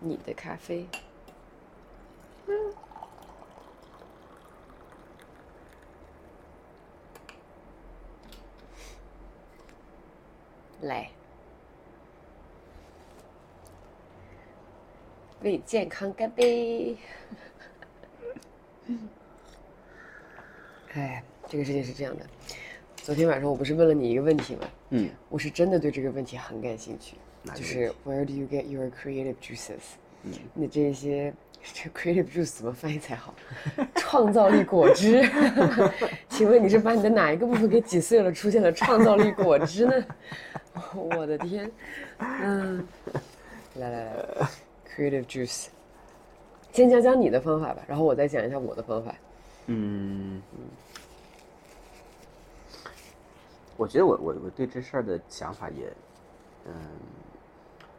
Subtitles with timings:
[0.00, 0.86] 你的咖啡。
[10.80, 11.10] 来，
[15.42, 16.96] 为健康干杯！
[20.94, 22.24] 哎，这个事情是这样的，
[22.96, 24.66] 昨天晚上我不是问了你一个问题吗？
[24.88, 27.16] 嗯，我是真的对这个问题很感兴趣，
[27.54, 29.80] 就是 Where do you get your creative juices？
[30.22, 31.32] 嗯，你这些
[31.74, 33.34] 这 creative juice 怎么翻译才好？
[33.94, 35.22] 创造力果汁，
[36.28, 39.92] 请问你是把你的哪一个部分给挤碎了，出现了创造力果汁呢？
[40.94, 41.70] 我的天，
[42.18, 42.86] 嗯，
[43.76, 44.16] 来来来
[44.94, 45.66] ，creative juice，
[46.72, 49.14] 先讲讲你的方法吧，然后我再讲一下我的方法。
[49.66, 50.40] 嗯，
[53.76, 55.86] 我觉得我我我对这事儿的想法也，
[56.66, 56.72] 嗯，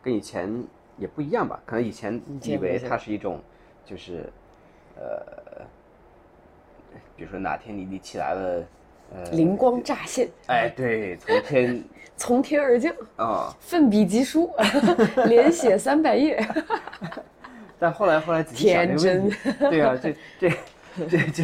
[0.01, 0.63] 跟以前
[0.97, 1.59] 也不一样吧。
[1.65, 3.39] 可能以前以为它是一种，
[3.85, 4.31] 就是，
[4.95, 5.65] 呃，
[7.15, 8.65] 比如说哪天你你起来了，
[9.13, 11.83] 呃，灵光乍现，哎，对，从天
[12.17, 14.51] 从天而降，啊、奋笔疾书，
[15.27, 16.43] 连写三百页，
[17.79, 19.37] 但后来后来仔细想这个问题，
[19.69, 20.49] 对啊，这这
[21.07, 21.43] 这就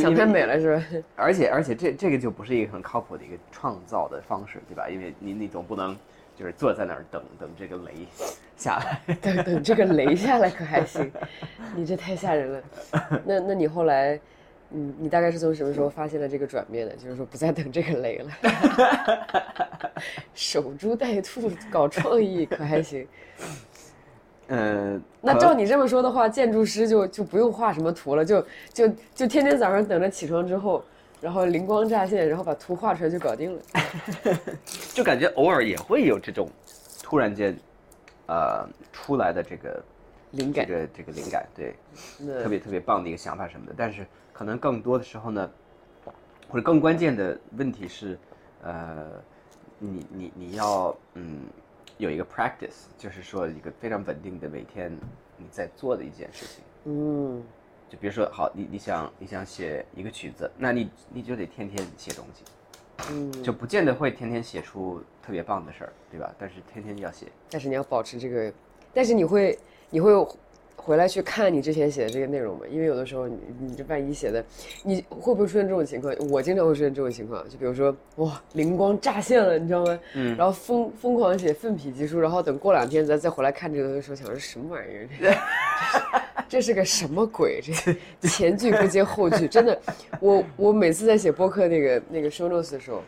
[0.00, 0.84] 想太美了是吧？
[1.16, 4.88] 而且而且这这个就不是一个很靠谱的一个创造的方式，对吧？
[4.88, 5.96] 因为你你总不能
[6.38, 7.92] 就是坐在那儿等等这个雷
[8.56, 9.14] 下来。
[9.20, 11.10] 等等这个雷下来可还行，
[11.74, 12.62] 你这太吓人了。
[13.24, 14.20] 那那你后来，
[14.70, 16.94] 嗯，你大概是从什么时候发现了这个转变的？
[16.94, 18.30] 就是说不再等这个雷了，
[20.32, 23.06] 守株待兔搞创意可还行？
[24.50, 28.40] 嗯，那照你这么说的话，建筑师就就不用画什么图了，就
[28.72, 30.82] 就就天天早上等着起床之后，
[31.20, 33.62] 然后灵光乍现，然后把图画出来就搞定了。
[34.94, 36.48] 就感觉偶尔也会有这种
[37.02, 37.56] 突然间
[38.26, 39.82] 呃出来的这个
[40.32, 41.74] 灵感这个这个灵感，对，
[42.42, 43.74] 特别特别棒的一个想法什么的。
[43.76, 45.50] 但是可能更多的时候呢，
[46.48, 48.18] 或者更关键的问题是，
[48.62, 49.06] 呃，
[49.78, 51.46] 你你你要嗯
[51.96, 54.96] 有一个 practice，就是说一个非常稳定的每天
[55.36, 56.62] 你在做的一件事情。
[56.84, 57.42] 嗯，
[57.88, 62.44] 就比如说，好，你你想你想写一个曲子，那你你就得天天写东西，
[63.10, 66.34] 嗯，就不见得会天天写出特别棒的事儿，对吧？
[66.38, 68.52] 但是天天要写，但是你要保持这个，
[68.92, 69.58] 但是你会
[69.90, 70.12] 你会
[70.88, 72.64] 回来去看你之前写的这个内容吗？
[72.70, 74.42] 因为有的时候你你这万一写的，
[74.82, 76.14] 你会不会出现这种情况？
[76.30, 80.00] 我经常会出现这种情况，就比如说哇灵光乍现了，你知道吗？
[80.14, 85.08] 嗯，然后疯疯狂写奋笔疾书，然后等过两天再再回来看这个东西的时候，想说什么玩意儿？
[85.20, 87.60] 这 这是个什么鬼？
[88.18, 89.78] 这前句不接后句，真的，
[90.20, 93.02] 我我每次在写播客那个那个 show notes 的时候。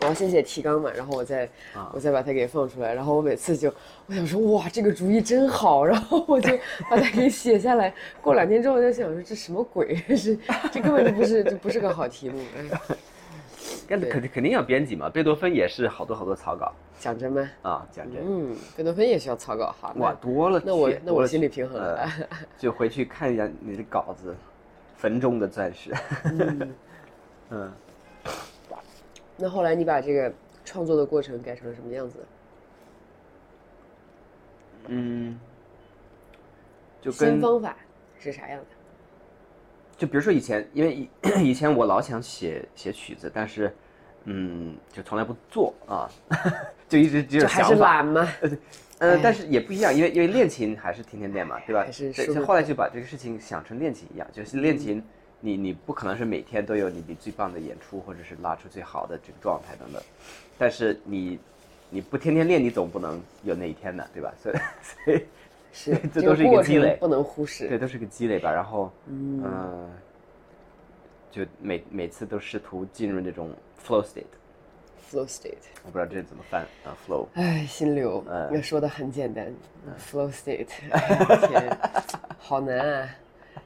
[0.00, 1.48] 我要先写提纲嘛，然后我再、
[1.92, 3.72] 我再把它给放出来，然后我每次就
[4.06, 6.56] 我想说哇这个主意真好，然后我就
[6.88, 7.92] 把它给写下来。
[8.22, 9.96] 过两天之后我就想说这什么鬼？
[10.16, 10.36] 是
[10.72, 12.40] 这根本就不是 这不是个好题目。
[12.56, 12.96] 哎，
[13.88, 15.10] 那肯肯定要编辑嘛。
[15.10, 17.50] 贝多芬也是好多好多草稿讲真吗？
[17.62, 19.92] 啊，讲真，嗯，贝多芬也需要草稿哈。
[19.94, 21.96] 那哇，多了，那我那我心里平衡了。
[21.96, 22.10] 呃
[22.58, 24.34] 就回去看一下你的稿子，
[24.96, 25.92] 坟中的钻石。
[27.50, 27.72] 嗯，
[29.40, 30.32] 那后来你把这个
[30.64, 32.18] 创作的过程改成了什么样子？
[34.86, 35.38] 嗯，
[37.00, 37.76] 就新跟方法
[38.18, 38.66] 是啥样的？
[39.96, 41.08] 就比如说以前，因为以
[41.50, 43.72] 以前我老想写写曲子，但是
[44.24, 46.10] 嗯，就从来不做啊，
[46.88, 47.74] 就一直只有就还是。
[47.76, 48.28] 懒吗？
[48.98, 51.82] 呃哎，但是也不一样，因为因为练琴还是天天练嘛，对吧？
[51.82, 55.02] 还是对舒服就后来就把这个事情想成练琴一样，就是练琴，
[55.40, 60.02] 你你不可能是每天都有你你最棒的演出，或者是拉出最好的这个状态等等，
[60.58, 61.38] 但是你
[61.88, 64.32] 你不天天练，你总不能有那一天的，对吧？
[64.40, 65.24] 所以所以
[65.72, 67.68] 是 这都是一个积累程不能忽视。
[67.68, 68.52] 对，都是个积累吧。
[68.52, 69.90] 然后嗯、呃
[71.30, 73.50] 就每每次都试图进入那种
[73.80, 75.54] flow state，flow state。
[75.84, 77.28] 我不知道这怎么翻啊，flow。
[77.34, 79.46] 哎，心流，嗯那说的很简单
[79.96, 81.78] ，flow state， 哎天，
[82.36, 83.08] 好难啊，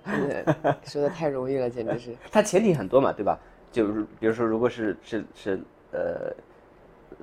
[0.05, 2.15] 真的说的太容易了，简直是。
[2.31, 3.39] 它前提很多嘛，对吧？
[3.73, 5.61] 就是比如说，如果是是是
[5.93, 6.33] 呃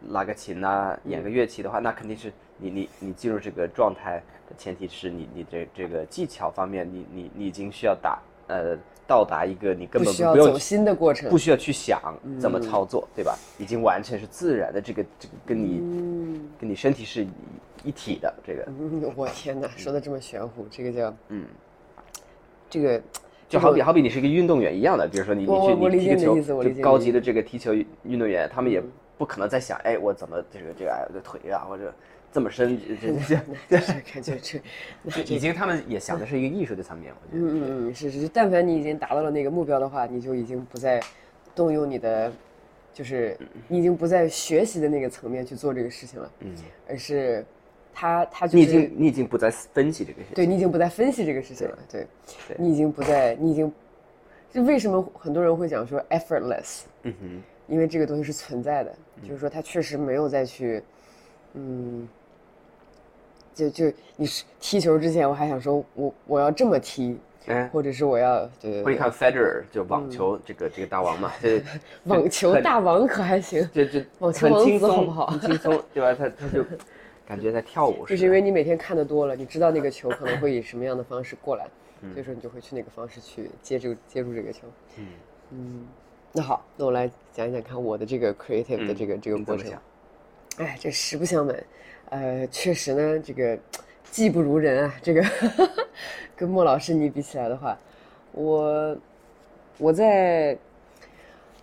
[0.09, 8.77] 拉个琴呐、演个乐器的话，那肯定是你你你进入这个状态的前提是你你这这个技巧方面，你你你已经需要打呃
[9.07, 12.01] 到达一个你根本不用需要走心的过程不，需要去想
[12.39, 13.37] 怎么操作，对吧？
[13.57, 17.29] 已经完全是自然的，这个这个跟你、嗯跟你身体是一
[17.85, 21.45] 一体的，这个嗯，我天哪，说的这么玄乎，这个叫嗯，
[22.71, 23.01] 这个
[23.49, 27.73] 就好比好比你是一个运动员一样的，比如说你你去你踢个球就高级的这个踢球
[28.03, 28.81] 运动员，他们也
[29.17, 31.93] 不可能在想，哎，我怎么这个这个哎我的腿啊或者
[32.31, 33.37] 这么深，这
[33.69, 34.61] 这这感觉这，
[35.23, 37.45] 这已经他们也想的是一个艺术的层面，我觉得。
[37.45, 41.01] 嗯嗯嗯，是是，但凡你已经达到了那个目标的话，你就已经不再
[41.53, 42.31] 动用你的，
[42.93, 43.37] 就是
[43.67, 46.55] 你已经不在学习的那个层面去做这个事情了，嗯，
[46.87, 47.45] 而是
[47.93, 50.35] 他他就你已经你已经不再分析这个事情。
[50.35, 52.07] 对你已经不再分析这个事情了，对
[52.47, 53.71] 对你已经不再，你已经，
[54.51, 58.93] 就为什么很多人会讲说 effortless，嗯哼，因为这个东西是存在的，
[59.27, 60.81] 就是说他确实没有再去，
[61.53, 62.07] 嗯，
[63.53, 67.17] 就就你是踢球之前，我还想说我我要这么踢，
[67.47, 71.63] 哎，或者是我要对对对，我一看 Federer 就网球这个这个大王嘛，对
[72.05, 76.13] 网球大王可还行，这这网球王子好不好很轻松，对吧？
[76.13, 76.63] 他他就
[77.31, 78.05] 感觉在跳舞。
[78.05, 81.65] 就是因为你每天看的多了，你知道那个球可能会以什么样的方式过来，
[82.11, 84.67] 所以说你就会去那个方式去接住接住这个球。
[85.51, 85.87] 嗯
[86.33, 89.71] 那好，那我来讲一讲看我的这个 creative 的这个、这个过程。
[90.57, 91.63] 哎，这实不相瞒，
[92.09, 93.57] 呃，确实呢，这个
[94.11, 94.93] 技不如人啊。
[95.01, 95.23] 这个
[96.35, 97.79] 跟莫老师你比起来的话，
[98.33, 98.97] 我
[99.77, 100.57] 我在，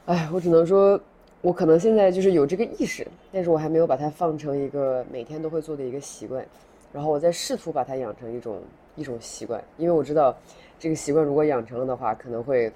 [0.07, 0.99] 哎，我只能说，
[1.41, 6.45] 我可能现在就是有这个意识，但是我还没有把它放成一个每天都会做的一个习惯。
[6.93, 8.61] 然后我在试图把它养成一种
[8.97, 10.37] 一种习惯，因为我知道
[10.79, 12.73] 这个习惯如果养成了的话，可能会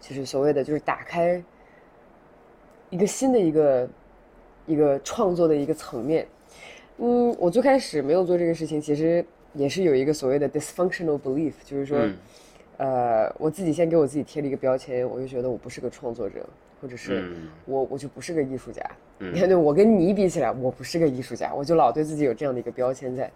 [0.00, 1.42] 就是所谓的就是打开
[2.90, 3.88] 一个新的一个
[4.66, 6.26] 一个创作的一个层面。
[6.98, 9.24] 嗯，我最开始没有做这个事情，其实
[9.54, 12.16] 也是有一个所谓的 dysfunctional belief，就是说，嗯
[12.78, 16.44] 呃，我自己先给我自己贴了一个标签，我就觉得我不是个创作者，
[16.80, 18.82] 或者是嗯我我就不是个艺术家。
[19.18, 23.30] 你看，对我跟你比起来，我不是个艺术家，我就老对自己有这样的一个标签在。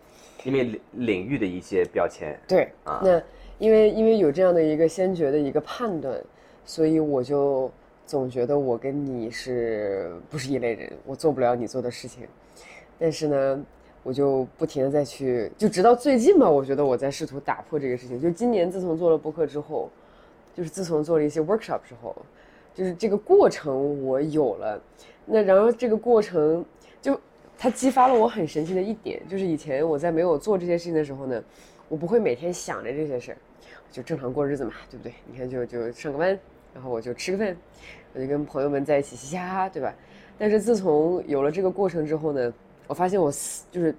[0.44, 3.22] 因为领领域的一些标签，对，啊那
[3.58, 6.18] 因为因为有这样的一个先决的一个判断，
[6.64, 7.70] 所以我就
[8.06, 12.26] 总觉得我跟你是不是一类人，我做不了你做的事情。
[12.98, 13.64] 但是呢，
[14.02, 18.18] 我就不停的再去，就直到最近吧，我觉得我在试图打破这个事情。
[18.20, 19.90] 就今年自从做了播客之后，
[20.54, 22.16] 就是自从做了一些 workshop 之后，
[22.74, 24.80] 就是这个过程我有了。
[25.26, 26.64] 那然后这个过程
[27.00, 27.18] 就
[27.56, 31.42] 它激发了我很神奇的一点，就是以前我在没有做这些事情的时候呢，
[31.88, 33.38] 我不会每天想着这些事儿，
[33.92, 35.12] 就正常过日子嘛，对不对？
[35.30, 36.38] 你看就就上个班，
[36.74, 37.56] 然后我就吃个饭，
[38.14, 39.94] 我就跟朋友们在一起嘻嘻哈哈，对吧？
[40.38, 42.52] 但是自从有了这个过程之后呢，
[42.86, 43.94] 我发现我思就是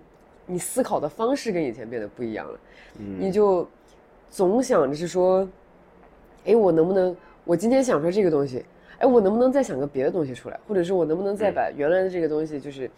[0.47, 2.59] 你思考的方式跟以前变得不一样了，
[2.97, 3.65] 你就
[4.29, 5.47] 总想着是说，
[6.45, 8.63] 哎，我能不能我今天想出来这个东西，
[8.99, 12.89] 哎，我能不能再想个别的东西出来，或者是我能不能再把原来的这个东西就是。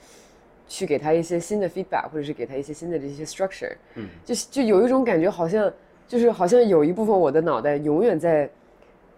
[0.66, 5.72] 去给他一些新的 feedback，或者是给他一些新的这些 structure，嗯，就就有一种感觉，好像
[6.08, 8.50] 就是好像有一部分我的脑袋永远在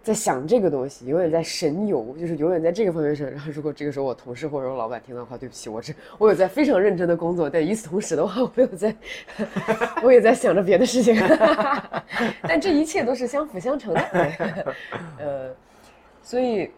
[0.06, 3.28] 在想这个东西，永远在神游，就是永远在这个方面上。
[3.28, 8.94] 然后如果这个时候我同事或者我老板听到的话，对不起，我这我有在非常认真的工作，但与此同时的话，我有在
[10.04, 11.16] 我也在想着别的事情，
[12.46, 14.00] 但这一切都是相辅相成的，
[15.18, 15.50] 呃，
[16.22, 16.70] 所以。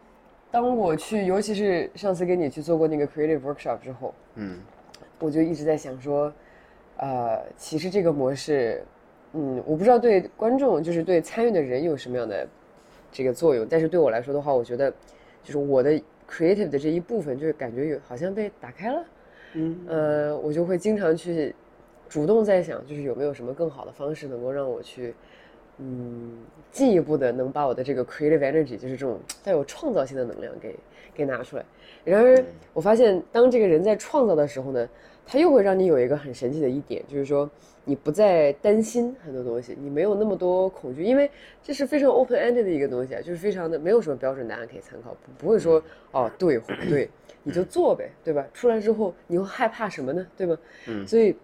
[0.50, 4.58] 当我去，尤其是上次跟你去做过那个 creative workshop 之后，嗯，
[5.18, 6.32] 我就一直在想说，
[6.96, 8.82] 呃，其实这个模式，
[9.34, 12.48] 嗯，我不知道对观众，就是对参与的人有什么样的
[13.10, 14.90] 这个作用，但是对我来说的话，我觉得
[15.42, 15.92] 就是我的
[16.30, 19.04] creative 的这一部分，就是感觉有好像被打开了，
[19.54, 21.54] 嗯，呃，我就会经常去
[22.08, 25.14] 主动在想，就是有没有什么更好的方式能够让我去。
[25.80, 26.38] 嗯，
[26.72, 30.74] 进一步的能把我的这个 creative energy，就是这种带有创造性的能量给
[31.14, 31.64] 给拿出来。
[32.04, 34.88] 然而，我发现当这个人在创造的时候呢，
[35.30, 37.48] 他又会让你有一个很神奇的一点，就是说
[37.84, 41.30] 你不再担心很多东西，你没有那么多恐惧，因为
[41.62, 45.82] 这是非常 open ended 的一个东西啊，就是非常的没有什么标准答案可以参考，不不会说
[46.12, 47.10] 哦对或不对，
[47.42, 48.46] 你就做呗，对吧？
[48.54, 50.26] 出来之后你会害怕什么呢？
[50.36, 50.58] 对吗？
[50.86, 51.36] 嗯，所以。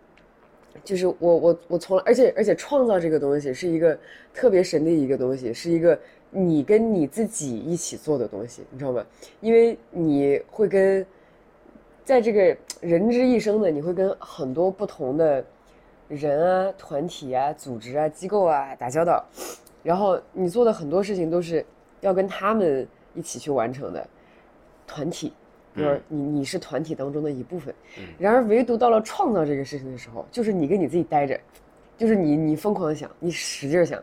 [0.82, 3.96] 就是我我我从来，而且而且创造这个东西是一个
[4.34, 5.96] 特别神的一个东西，是一个
[6.32, 9.06] 你跟你自己一起做的东西，你知道吗？
[9.40, 11.06] 因为你会跟，
[12.04, 15.44] 在这个人之一生呢，你会跟很多不同的
[16.08, 19.24] 人啊、团体啊、组织啊、机构啊打交道，
[19.82, 21.64] 然后你做的很多事情都是
[22.00, 24.06] 要跟他们一起去完成的
[24.86, 25.32] 团体。
[25.76, 27.74] 就是你你是团体当中的一部分，
[28.16, 31.36] 然而唯独到了创造这个事情的时候，就是你跟你自己待着，
[31.98, 34.00] 就是你你疯狂想，你使劲想，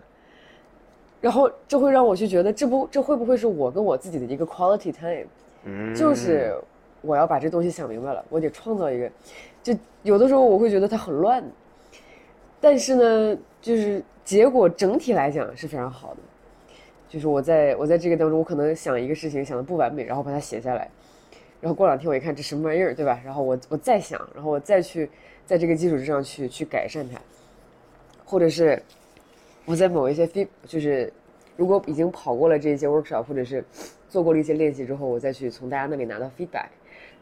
[1.21, 5.27] 然后这会让我去觉得，这不这会不会是我跟我自己的一个 quality time？
[5.63, 6.53] 嗯，就是
[7.01, 9.11] 我要把这东西想明白了，我得创造一个，
[9.61, 11.43] 就有的时候我会觉得它很乱，
[12.59, 16.19] 但是呢，就是结果整体来讲是非常好的，
[17.09, 20.89] 就是我在我在这个当中，我可能想一个事情想的不完美，然后把它写下来。
[21.59, 23.21] 然后过两天我一看这什么玩意儿，对吧？
[23.23, 25.07] 然后我我再想，然后我再去
[25.45, 27.21] 在这个基础之上去去改善它，
[28.25, 28.81] 或者是
[29.65, 31.13] 我在某一些 feed 就是
[31.55, 33.63] 如果已经跑过了这些 workshop，或者是
[34.09, 36.69] 做过了一些练习之后，我再去从大家那里拿到 feedback，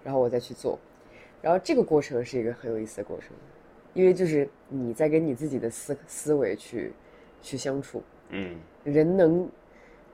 [0.04, 0.78] 然后我再去做，
[1.42, 3.30] 然后这个过程是一个很有意思的过程，
[3.94, 6.92] 因为就是你在跟你自己的思思维去
[7.42, 9.50] 去相处，嗯人能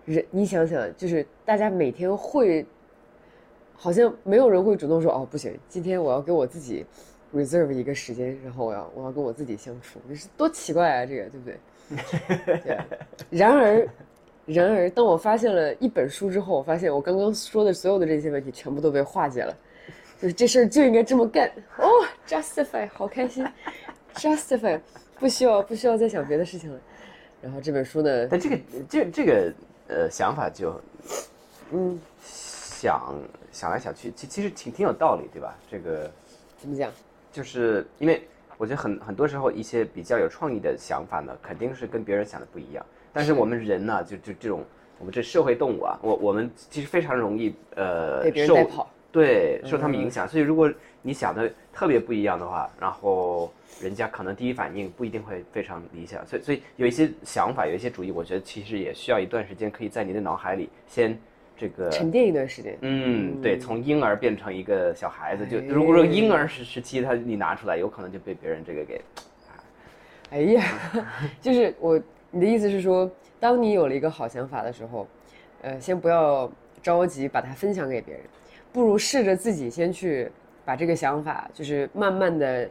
[0.06, 2.66] 人，你想想，就是大家每天会，
[3.76, 6.86] 好像没有人会主动说哦不行，今天我要给我自己
[7.34, 11.60] reserve 一个时间，然后我要我要跟我自己相处，这是多奇怪啊，这个对不对？
[12.64, 12.78] 对。
[13.30, 13.88] 然而，
[14.46, 19.56] 然而，当我发现了一本书之后，我发现我刚刚说的所有的这些问题全部都被化解了，
[20.22, 21.88] 就是这事儿就应该这么干哦
[22.28, 23.46] ，justify，好开心，
[24.16, 24.80] justify，
[25.20, 26.80] 不需要不需要再想别的事情了。
[27.42, 29.54] 然后这本书呢，但这个这这个
[29.88, 30.80] 呃想法就
[31.72, 33.14] 嗯，想
[33.52, 35.54] 想来想去，其其实挺挺有道理，对吧？
[35.70, 36.10] 这个
[36.58, 36.92] 怎么讲？
[37.32, 38.26] 就是因为
[38.58, 42.86] 我觉得很很多时候一些比较有创意的想法呢，肯定是跟别人想的不一样。
[43.12, 44.64] 但是我们人呢，就就这种
[44.98, 48.90] 我们这社会动物啊，我我们其实非常容易呃被别人受带跑。
[49.16, 50.28] 对受他们影响。
[50.28, 50.70] 所以如果
[51.02, 53.50] 你想的特别不一样的话，然后
[53.82, 56.26] 人家可能第一反应不一定会非常理想。
[56.28, 61.18] 所以所以有一些想法，有一些主意，我觉得其实也需要一段时间，可以在你的脑海里先
[61.58, 62.78] 这个沉淀一段时间。
[62.82, 69.00] 嗯，对，从婴儿变成一个小孩子，就哎如果说婴儿时时期，他你拿出来，有可能就被别人这个给，
[70.32, 70.64] 哎呀，
[71.40, 71.98] 就是我，
[72.32, 75.08] 你的意思是说，当你有了一个好想法的时候，
[75.62, 78.24] 呃，先不要着急把它分享给别人，
[78.76, 80.30] 不如试着自己先去
[80.66, 82.70] 把这个想法，就是慢慢的，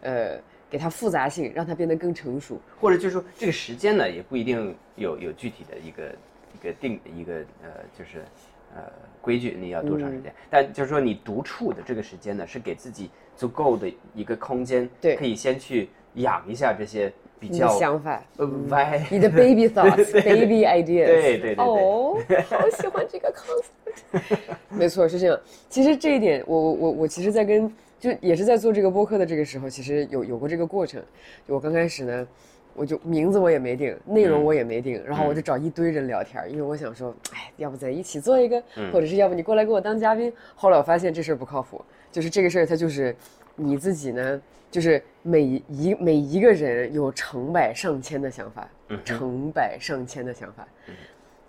[0.00, 2.58] 呃，给它复杂性，让它变得更成熟。
[2.80, 6.14] 或者就是说这个时间呢，也不一定有有具体的一个
[6.54, 8.24] 一个定一个呃，就是
[8.74, 10.32] 呃规矩，你要多长时间？
[10.48, 21.64] 但就是说你独处的这个时间呢，是给自己足够的一个空间，对可以先去养一下这些比你的较想法，呃歪，你的 baby thoughts、baby ideas，对对对对。
[21.64, 22.16] 哦，
[22.48, 24.36] 好喜欢这个 concept。
[24.70, 25.38] 没错，是这样。
[25.68, 31.02] 其实这一点，我我我我其实，在跟就也是在做这个播客的这个时候，其实有有过这个过程。
[31.46, 32.26] 我刚开始呢，
[32.74, 38.62] 我就名字我也没定，内容我也没定，然后我就找一堆人聊天，因为我想说，哎，要不咱一起做一个，
[38.92, 40.32] 或者是要不你过来给我当嘉宾。
[40.54, 43.14] 后来我发现这事儿不靠谱，就是这个事儿它就是
[43.56, 48.68] 你自己呢，就是每一每一个人有成百上千的想法，
[49.04, 50.66] 成百上千的想法。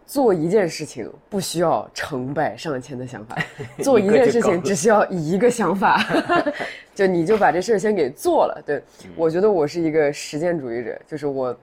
[0.08, 3.36] 做一件事情不需要成百上千的想法，
[3.82, 6.00] 做一件事情只需要一个想法，
[6.94, 8.62] 就你就把这事儿先给做了。
[8.64, 8.80] 对
[9.16, 11.58] 我觉得我是一个实践主义者，就是我，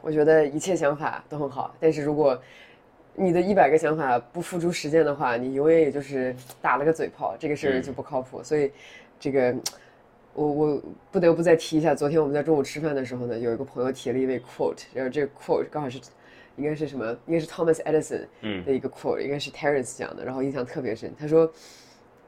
[0.00, 2.40] 我觉得一切想法都很好，但是如果
[3.16, 8.40] 你的一百个想法不付诸实践的话，你永远也就是打了个嘴炮，这个事儿就不靠谱。
[8.44, 8.70] 所以，
[9.22, 9.54] 这个
[10.34, 16.00] 我我不得不再提一下，昨天我们在中午吃饭的时候呢，有一个朋友提了一位 quote，然后这个 quote 刚好是
[16.56, 17.16] 应该是什么？
[17.28, 18.22] 应该是 Thomas Edison
[18.64, 21.12] 的一个 quote，、应该是 Terence 讲的，然后印象特别深。
[21.16, 21.48] 他说，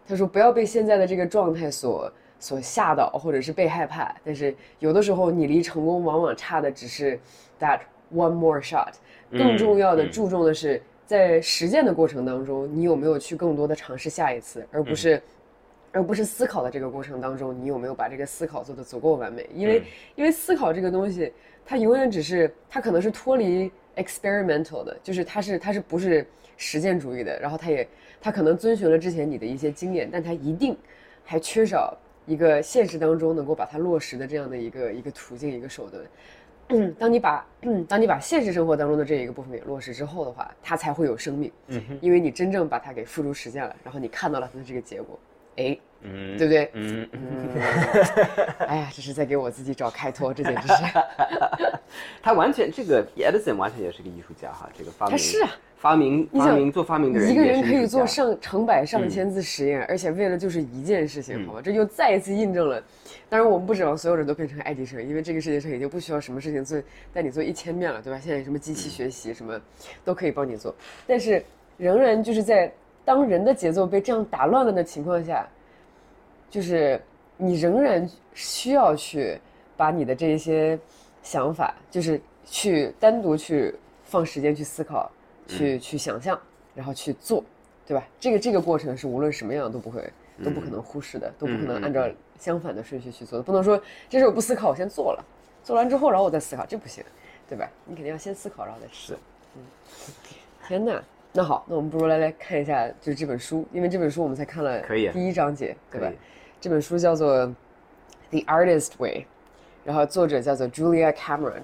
[0.06, 2.08] 他说不要被现在的这个状态所
[2.38, 4.14] 所吓倒，或者是被害怕。
[4.22, 7.18] 但是有的时候你离成功往往差的只是
[7.58, 7.80] that
[8.14, 8.92] one more shot，
[9.32, 15.20] 更重要的注重的是在实践的过程当中，你有没有去更多的尝试下一次，而不是。
[15.94, 19.48] 而不是思考的这个过程当中，你有没有把这个思考做得足够完美？
[19.54, 19.82] 因为，
[20.16, 21.32] 因为思考这个东西，
[21.64, 27.86] 它永远只是，它可能是脱离 experimental 的，就是它是它是不是实践主义的，然后它也
[28.20, 30.76] 它可能遵循了之前你的一些经验，但它一定
[31.24, 31.96] 还缺少
[32.26, 36.02] 一个现实当中能够把它落实的这样的一个一个途径一个手段。
[36.70, 41.52] 嗯，当你把嗯，当你把现实生活当中的这一个部分给落实之后的话，它才会有生命。
[41.68, 45.16] 嗯，因为你真正把它给付诸实践了，然后你看到了它的这个结果，
[45.56, 46.70] 哎，嗯对不对？
[46.74, 47.20] 嗯，嗯
[48.68, 50.74] 哎呀，这是在给我自己找开脱，这简直是。
[52.22, 61.60] 他完全这个 Edison 完全也是个艺术家哈，这个发明他是啊，发明发明做发明的人一个人可以做上成百上千次实验，而且为了就是一件事情，好吧？
[61.62, 62.82] 这又再一次印证了。
[63.28, 66.80] 当然，我们不指望所有人都变成爱迪生，因为这个世界上已经不需要什么事情做
[67.12, 68.18] 带你做一千遍了，对吧？
[68.18, 69.60] 现在什么机器学习什么
[70.04, 70.74] 都可以帮你做，
[71.06, 71.44] 但是
[71.76, 72.72] 仍然就是在
[73.04, 75.46] 当人的节奏被这样打乱了的情况下，
[76.50, 77.00] 就是
[77.36, 79.38] 你仍然需要去
[79.76, 80.78] 把你的这一些
[81.22, 85.10] 想法，就是去单独去放时间去思考，
[85.46, 86.38] 去去想象，
[86.74, 87.44] 然后去做，
[87.86, 88.06] 对吧？
[88.18, 90.08] 这个这个过程是无论什么样都不会
[90.42, 92.08] 都不可能忽视的，都不可能按照
[92.38, 93.42] 相反的顺序去做的。
[93.42, 95.24] 不能说这事我不思考，我先做了，
[95.62, 97.04] 做完之后然后我再思考，这不行，
[97.48, 97.68] 对吧？
[97.84, 99.16] 你肯定要先思考，然后再试。
[99.56, 99.62] 嗯，
[100.66, 101.02] 天哪！
[101.36, 104.80] 那好，那我们不如来来看一下，就是这本书，因为这本书我们才看了
[105.12, 106.08] 第一章节，对吧？
[106.60, 107.46] 这本书叫做
[108.30, 109.20] 《The Artist Way》，
[109.84, 111.62] 然后作者叫做 Julia Cameron。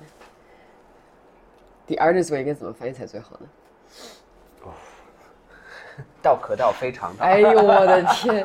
[1.87, 3.47] The Artist Way 应该怎么翻译才最好呢？
[4.65, 4.73] 哦
[6.23, 7.25] 道可道非常道。
[7.25, 8.45] 哎呦我的天，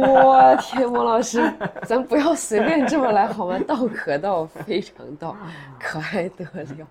[0.00, 1.52] 我天，莫老师，
[1.84, 3.58] 咱不要随便这么来好吗？
[3.66, 5.36] 道可道，非常道，
[5.78, 6.88] 可爱得了。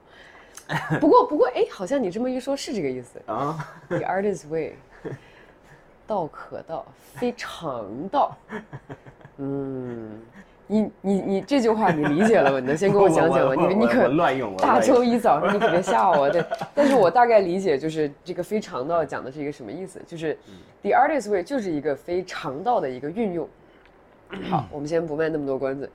[0.99, 3.19] 不过不过，哎，好像你这么一说，是这个意思。
[3.25, 3.57] 啊
[3.87, 4.75] ，The artist's way，
[6.05, 8.35] 道可道，非常道。
[9.37, 10.19] 嗯，
[10.65, 12.59] 你你你这句话你理解了吗？
[12.59, 13.55] 你能先跟我讲讲吗？
[13.67, 16.43] 你你可乱用，我大周一早上你可别吓我，对。
[16.73, 20.01] 但是我大概理解，就是这个非常道讲的是一个什么意思？
[20.05, 20.37] 就是
[20.81, 23.47] the artist way 就是一个非常道的一个运用。
[24.49, 25.89] 好，我们先不卖那么多关子。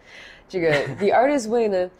[0.48, 1.90] 这个 the artist way 呢，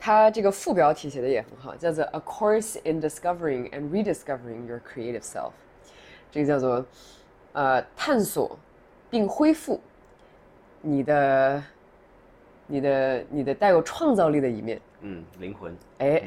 [0.00, 5.52] 它这个副标题写的也很好，叫做 A Course in Discovering and Rediscovering Your Creative Self。
[6.32, 6.86] 这个叫做
[7.52, 8.58] 呃探索
[9.10, 9.78] 并恢复
[10.80, 11.62] 你的
[12.66, 14.80] 你的你的带有创造力的一面。
[15.02, 15.76] 嗯，灵魂。
[15.98, 16.22] 哎，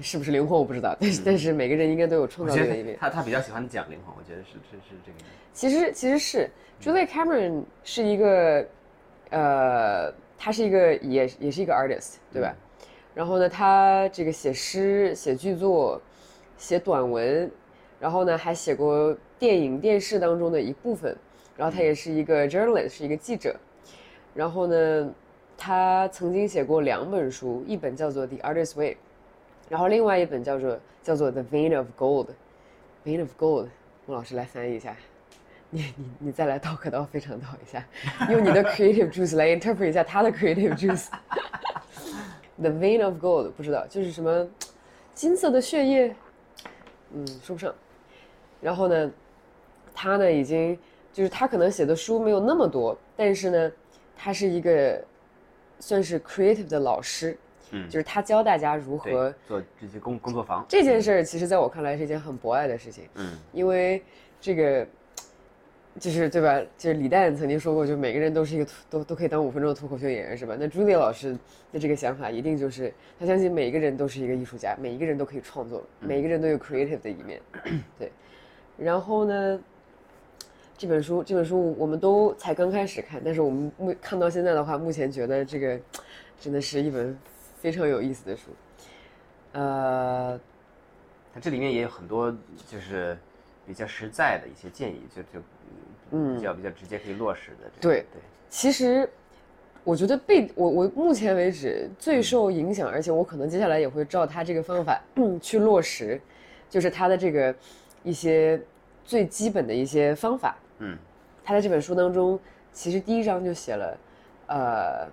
[0.00, 2.96] 是不是灵魂我不知道，但是但是每个人应该都有创造力的一面。
[2.98, 5.26] 他他比较喜欢讲灵魂，我觉得是是是这个意思。
[5.52, 6.48] 其实其实是
[6.80, 8.66] Julia Cameron 是一个，
[9.30, 12.54] 呃，他是一个也也是一个 artist，对吧？
[13.16, 15.98] 然后呢，他这个写诗、写剧作、
[16.58, 17.50] 写短文，
[17.98, 21.16] 然后呢还写过电影、电视当中的一部分。
[21.56, 23.56] 然后他也是一个 journalist，是一个记者。
[24.34, 25.10] 然后呢，
[25.56, 28.92] 他曾经写过两本书，一本叫做《The Artist's Way》，
[29.70, 32.26] 然后另外一本叫做叫做《The Vein of Gold》。
[33.06, 33.68] Vein of Gold，
[34.04, 34.94] 孟老师来翻译一下。
[35.70, 37.82] 你你你再来道可道非常道一下，
[38.30, 41.06] 用你的 creative juice 来 interpret 一下他的 creative juice。
[42.58, 44.46] The vein of gold 不知道就是什么
[45.14, 46.16] 金色的血液，
[47.12, 47.74] 嗯，说不上。
[48.60, 49.10] 然后呢，
[49.94, 50.78] 他呢已经
[51.12, 53.72] 就是他可能写的书没有那么多，但是呢，
[54.16, 55.04] 他是一个
[55.78, 57.38] 算是 creative 的老师，
[57.72, 59.34] 嗯就是他教大家如何。
[59.46, 60.64] 做这些工工作坊。
[60.68, 63.08] 这件事儿，其实在我看来是一件很博爱的事情。
[63.16, 64.02] 嗯，因为
[64.40, 64.86] 这个
[65.98, 66.60] 就是对吧？
[66.76, 70.56] 就是李诞曾经说过，就每个人都是一个脱都都可以当五分钟的脱口秀演员，是吧？
[70.58, 71.32] 那朱莉老师
[71.72, 77.40] 的这个想法，一定就是他相信每一个人都是一个艺术家，每一个人都可以创作，每一个人都有 creative 的一面，
[77.98, 78.12] 对。
[78.76, 79.60] 然后呢，
[80.76, 85.80] 这本书这本书我们都才刚开始看，但是我们目看到现在的话，目前觉得这个
[86.38, 87.18] 真的是一本
[87.58, 88.50] 非常有意思的书。
[89.52, 90.38] 呃，
[91.32, 92.30] 它这里面也有很多
[92.68, 93.16] 就是
[93.66, 95.42] 比较实在的一些建议，就就
[96.10, 97.94] 嗯比较比较直接可以落实的这个。
[97.94, 99.08] 对对，其实
[99.84, 106.20] 我觉得被我我目前为止最受影响，而且我可能接下来也会照他这个方法嗯去落实，
[106.70, 107.54] 就是他的这个
[108.02, 108.60] 一些
[109.04, 110.56] 最基本的一些方法。
[110.78, 110.96] 嗯，
[111.44, 112.38] 他在这本书当中，
[112.72, 113.98] 其实第一章就写了，
[114.46, 115.08] 呃，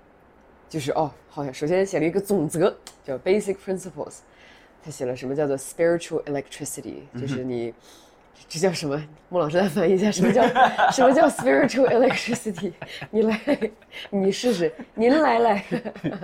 [0.70, 4.20] 就是哦，好像首先写了一个总则，叫 Basic Principles。
[4.84, 7.74] 他写了什么叫做 Spiritual Electricity，就是你。
[8.48, 9.02] 这叫什么？
[9.30, 10.44] 孟老师来翻译一下，什么叫
[10.92, 12.72] 什么叫 spiritual electricity？
[13.10, 13.40] 你来，
[14.10, 15.66] 你试试，您来来，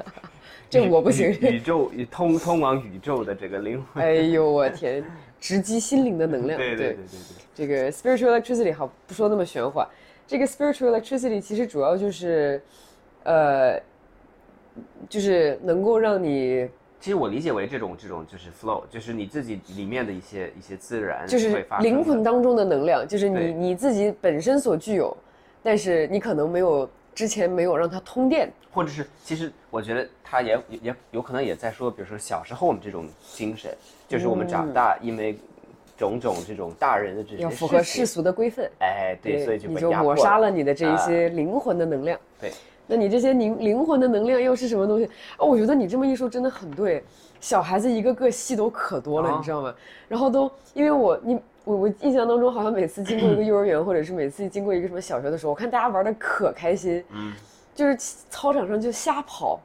[0.70, 1.32] 这我不行。
[1.32, 4.04] 宇宇宙通通往宇宙的这个灵魂。
[4.04, 5.04] 哎呦我天，
[5.40, 6.58] 直击心灵的能量。
[6.60, 7.08] 对对对对对。
[7.56, 9.88] 这个 spiritual electricity 好，不说那么玄幻。
[10.28, 12.62] 这个 spiritual electricity 其实主要就是，
[13.24, 13.82] 呃，
[15.10, 25.16] 就是能够让你其实我理解为这种这种就是 flow，就是你自己里面的一些一些自然就是会发生灵魂当中的能量，就是你你自己本身所具有，
[25.64, 28.52] 但是你可能没有之前没有让它通电。
[28.72, 33.76] 或者是其实我觉得他也也也有可能也在说，比如说小时候我们这种精神，
[34.08, 35.36] 就是我们长大因为
[35.98, 40.98] 种种这种大人的这些嗯要符合世俗的规范，哎，对，所以就你就抹杀了你的这一啊。
[40.98, 42.20] 些灵魂的能量。
[42.40, 42.52] 对，
[42.92, 45.08] 那你这些灵灵魂的能量又是什么东西？
[45.38, 47.04] 哦，我觉得你这么一说真的很对。
[47.40, 49.74] 小孩子一个个戏都可多了，啊你知道吗？
[50.08, 57.32] 然后都因为我你我我印象当中，好像每次经过一个幼儿园，或者是每次经过一个什么小学的时候，我看大家玩的可开心，嗯，
[57.76, 57.96] 就是
[58.30, 59.60] 操场上就瞎跑，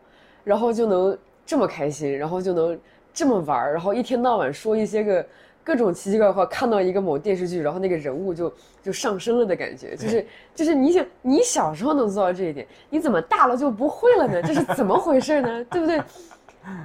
[0.45, 2.79] 然后就能这么开心，然后就能
[3.13, 5.27] 这么玩，然后一天到晚说一些个
[5.65, 14.43] 各种奇奇怪怪，看到一个某电视剧，然后那个人物就就上升了的感觉，就是就是你想你小时候能做到这一点，你怎么大了就不会了呢？
[14.47, 15.65] 这是怎么回事呢？
[15.65, 16.01] 对不对？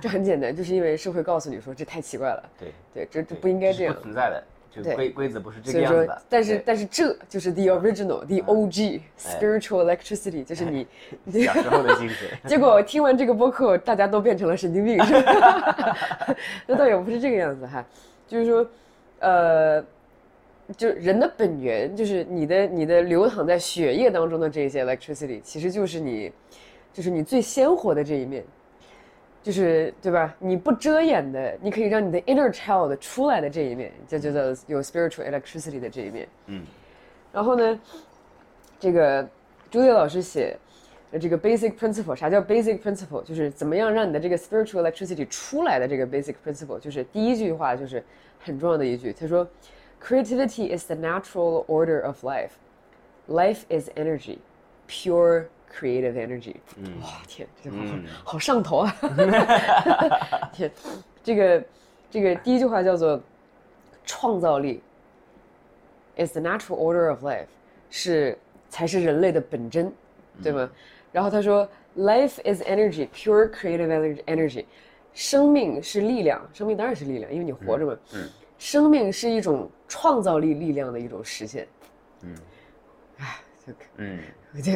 [0.01, 3.95] 这很简单，就是因为社会告诉你说这太奇怪了，对，对，这这不应该这样。
[4.01, 10.85] 存在的，就规规则不是这所以说个样子的。，但是但是这就是 the original, the OG spiritual electricity，就是你，
[11.23, 16.35] 你小时候的精神， 结果听完这个播客，大家都变成了神经病，是吧？
[16.67, 17.85] 那倒也不是这个样子哈，
[18.29, 18.69] 就是说，
[19.19, 19.83] 呃，
[20.77, 26.31] 就人的本源，就是你的你的流淌在血液当中的这些 electricity，其实就是你，
[26.93, 28.45] 就是你最鲜活的这一面，
[29.41, 30.35] 就是对吧？
[30.37, 36.27] 你不遮掩的，你可以让你的 inner child 出来的这一面，就叫做有 spiritual electricity 的这一面。
[36.45, 36.63] 嗯，
[37.33, 37.79] 然后呢，
[38.79, 39.27] 这个
[39.71, 40.59] 朱叶老师写的
[41.20, 43.22] 这个 basic principle，啥叫 basic principle？
[43.22, 48.02] 就是怎么样让你的这个 spiritual electricity 出来的这个 basic principle，就是第一句话就是
[48.40, 49.46] 很重要的一句，他说。
[50.06, 52.58] Creativity is the natural order of life.
[53.26, 54.36] Life is energy,
[54.86, 56.56] pure creative energy.
[57.00, 57.86] 哇天，这句话
[58.22, 58.94] 好好上头啊！
[60.52, 60.70] 天，
[61.22, 61.64] 这个
[62.10, 63.18] 这个第一句话叫做
[64.04, 64.82] 创造力
[66.18, 67.46] is the natural order of life，
[67.88, 68.36] 是
[68.68, 69.90] 才是人类的本真，
[70.42, 70.70] 对吗？
[71.11, 71.67] 然后他说
[71.97, 74.65] ，Life is energy, pure creative energy.
[75.13, 77.97] 生命是力量，生命当然是力量，因为你活着嘛。
[78.13, 78.29] 嗯。
[78.57, 81.65] 生命是一种创造力力量的一种实现。
[82.23, 82.35] 嗯，
[83.17, 84.19] 哎，这个，嗯，
[84.53, 84.73] 我 就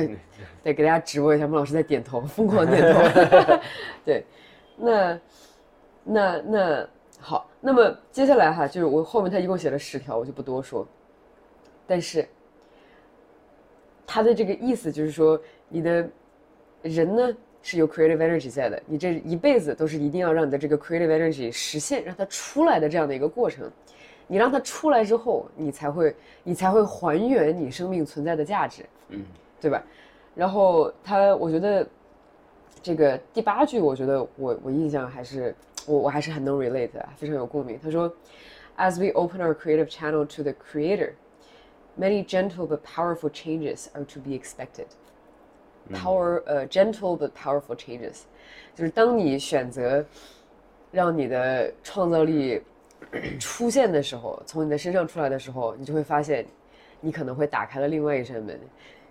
[0.63, 3.59] 得给大家直播一下，孟老师在点头，疯狂点头。
[4.05, 4.25] 对，
[4.77, 5.19] 那
[6.05, 10.87] 那那好，那么接下来哈，就是我后面他一共写了十条，我就不多说。
[11.85, 12.25] 但是
[14.07, 16.09] 他的这个意思就是说，你的
[16.83, 17.35] 人呢？
[17.65, 23.71] 是有 creative energy 在的，你这一辈子都是一定要让你的这个 creative energy 实现，让它出来的这样的一个过程。
[24.27, 29.23] 你让它出来之后，你才会，你才会还原你生命存在的价值，嗯，
[29.61, 29.81] 对吧？
[30.35, 31.87] 然后他，我觉得
[32.81, 37.79] 这个第八句，我觉得我我印象还是我我还是很能 relate，非常有共鸣。
[37.81, 38.13] 他说
[38.77, 41.13] ，As we open our creative channel to the Creator,
[41.97, 44.87] many gentle but powerful changes are to be expected.
[45.91, 48.21] Power, 呃，gentle but powerful changes，
[48.73, 50.03] 就是当你选择
[50.91, 52.61] 让你的创造力
[53.37, 56.45] 出现的时候，从你的身上出来的时候，你就会发现，
[57.01, 58.57] 你可能会打开了另外一扇门。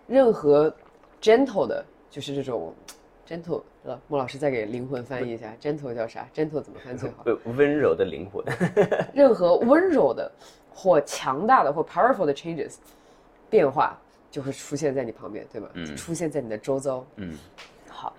[0.06, 0.74] 任何
[1.20, 2.72] gentle 的，就是这种
[3.28, 7.24] gentle，呃，莫老师再给灵魂翻译一下，gentle 叫啥？gentle 怎么翻最好？
[7.44, 8.42] 温柔的灵魂。
[9.12, 10.32] 任何温柔的
[10.74, 12.76] 或强大的或 powerful 的 changes，
[13.50, 13.98] 变化。
[14.32, 15.68] 就会出现在你旁边，对吧？
[15.74, 17.06] 嗯，出现在你的周遭。
[17.16, 17.36] 嗯，
[17.86, 18.16] 好，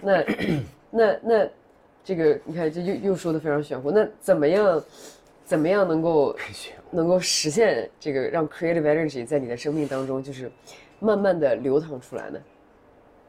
[0.00, 0.24] 那
[0.90, 1.48] 那那
[2.02, 3.90] 这个你看，这又又说的非常玄乎。
[3.90, 4.82] 那怎么样，
[5.44, 6.34] 怎么样能够
[6.90, 10.50] 能够实现这个让 creative energy 在你的生命当中就是
[10.98, 12.40] 慢慢的流淌出来呢？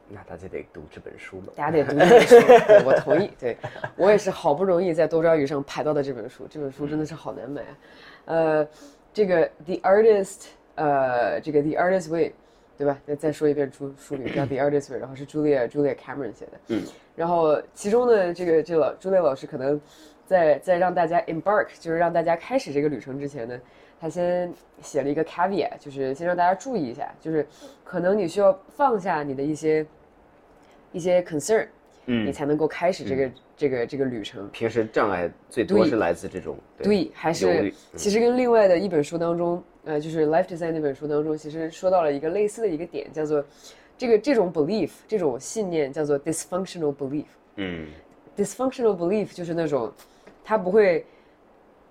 [0.08, 1.52] 那大家得读这本书了。
[1.54, 3.30] 大家得读这本书，对我同意。
[3.38, 3.56] 对
[3.94, 7.78] 我也是好不容易在多抓鱼上排到的这本书，这本书真的是好难买啊。
[8.24, 8.68] 呃，
[9.12, 10.46] 这个 The Artist。
[10.74, 12.32] 呃，这个 The Artist Way，
[12.78, 12.98] 对吧？
[13.06, 16.52] 再再说一遍书书名叫 The Artist Way，然后是 Julia Julia Cameron 写的。
[16.68, 16.82] 嗯。
[17.14, 19.78] 然后其中呢，这个这老 Julia 老师可能
[20.24, 23.60] 在在让大家 embark，就是让大家开始这个旅程之前呢，
[24.00, 27.46] 他先写了一个 caveat，就是先让大家注意一下，就是
[27.84, 29.84] 可能你需要放下你的一些
[30.90, 31.66] 一些 concern，
[32.06, 34.48] 嗯，你才能够开始这个这个这个旅程。
[34.48, 39.62] 平时障碍最多是来自这种对，还是其实跟另外的一本书当中。
[39.84, 43.44] 呃，就是《Life Design》那本书当中，其实说到了一个类似的一个点，叫做
[43.98, 47.24] 这个这种 belief 这种信念叫做 dysfunctional belief。
[47.56, 47.88] 嗯
[48.36, 49.92] ，dysfunctional belief 就是那种
[50.44, 51.04] 它不会，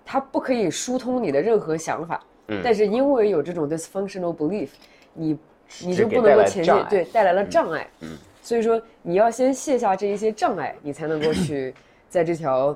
[0.06, 2.24] 它不可以疏通你的任何想法。
[2.48, 4.70] 嗯，但是因为有这种 dysfunctional belief，
[5.12, 5.38] 你
[5.84, 7.86] 你就不能够前进，对，带来了障碍。
[8.00, 11.74] 嗯，所以说你要先卸下这一些障碍，你才能够去
[12.08, 12.74] 在这条。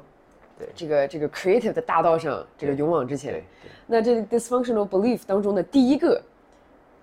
[0.58, 3.42] 对这个这个 creative 的大道上，这个勇往直前。
[3.86, 6.20] 那这 dysfunctional belief 当中的第一个，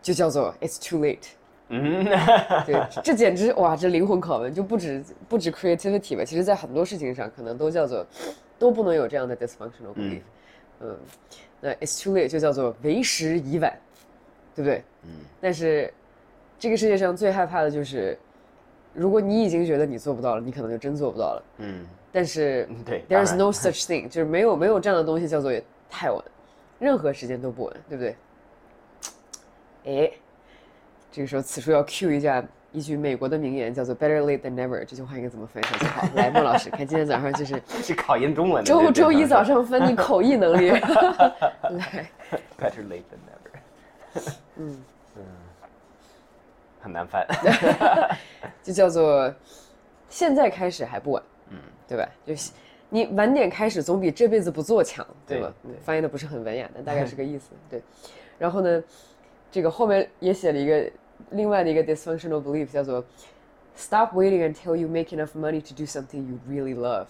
[0.02, 1.28] 就叫做 it's too late。
[1.70, 2.04] 嗯，
[2.66, 8.06] 对，这简直哇，这灵魂拷问，就不止不止 creativity 吧，其实在很多事情上可能都叫做，
[8.60, 10.22] 都不能有这样的 dysfunctional belief。
[10.82, 10.96] 嗯，
[11.62, 13.74] 那 it's too late 就叫做为时已晚，
[14.54, 14.84] 对不对？
[15.04, 15.10] 嗯。
[15.40, 15.92] 但是，
[16.60, 18.20] 这个世界上最害怕的就是，
[18.94, 21.44] 如果你已经觉得你做不到了，你可能就真做不到了。
[21.60, 21.88] 嗯。
[22.16, 25.52] 但是，对，there is no such thing，就是没有没有这样的东西叫做
[25.90, 26.24] 太晚，
[26.78, 28.16] 任何时间都不稳，对不对？
[29.86, 30.12] 哎，
[31.12, 34.86] 这个时候此处要 cue 一下一句美国的名言，叫做 better late than never。
[34.86, 36.08] 这句话应该怎么翻译最好？
[36.14, 40.70] 来，孟老师，看今天早上就是 是考验中文，周周一早上分你口译能力。
[40.70, 40.80] 来，
[42.60, 44.22] better late than never。
[44.58, 44.84] 嗯
[45.18, 45.24] 嗯，
[46.80, 47.26] 很难翻，
[48.62, 49.34] 就叫做
[50.10, 51.24] 现在开始还不晚。
[51.94, 52.10] 对吧？
[52.26, 52.52] 就是
[52.90, 55.54] 你晚点开始，总比这辈子不做强，对吧？
[55.84, 57.52] 翻译的不是很文雅，但大概是个 意思。
[57.70, 57.82] 对，
[58.40, 58.84] 然后呢，
[59.52, 60.90] 这个后面也写了一个
[61.30, 63.04] 另外的一个 dysfunctional belief，叫做
[63.76, 67.06] “Stop waiting until you make enough money to do something you really love”。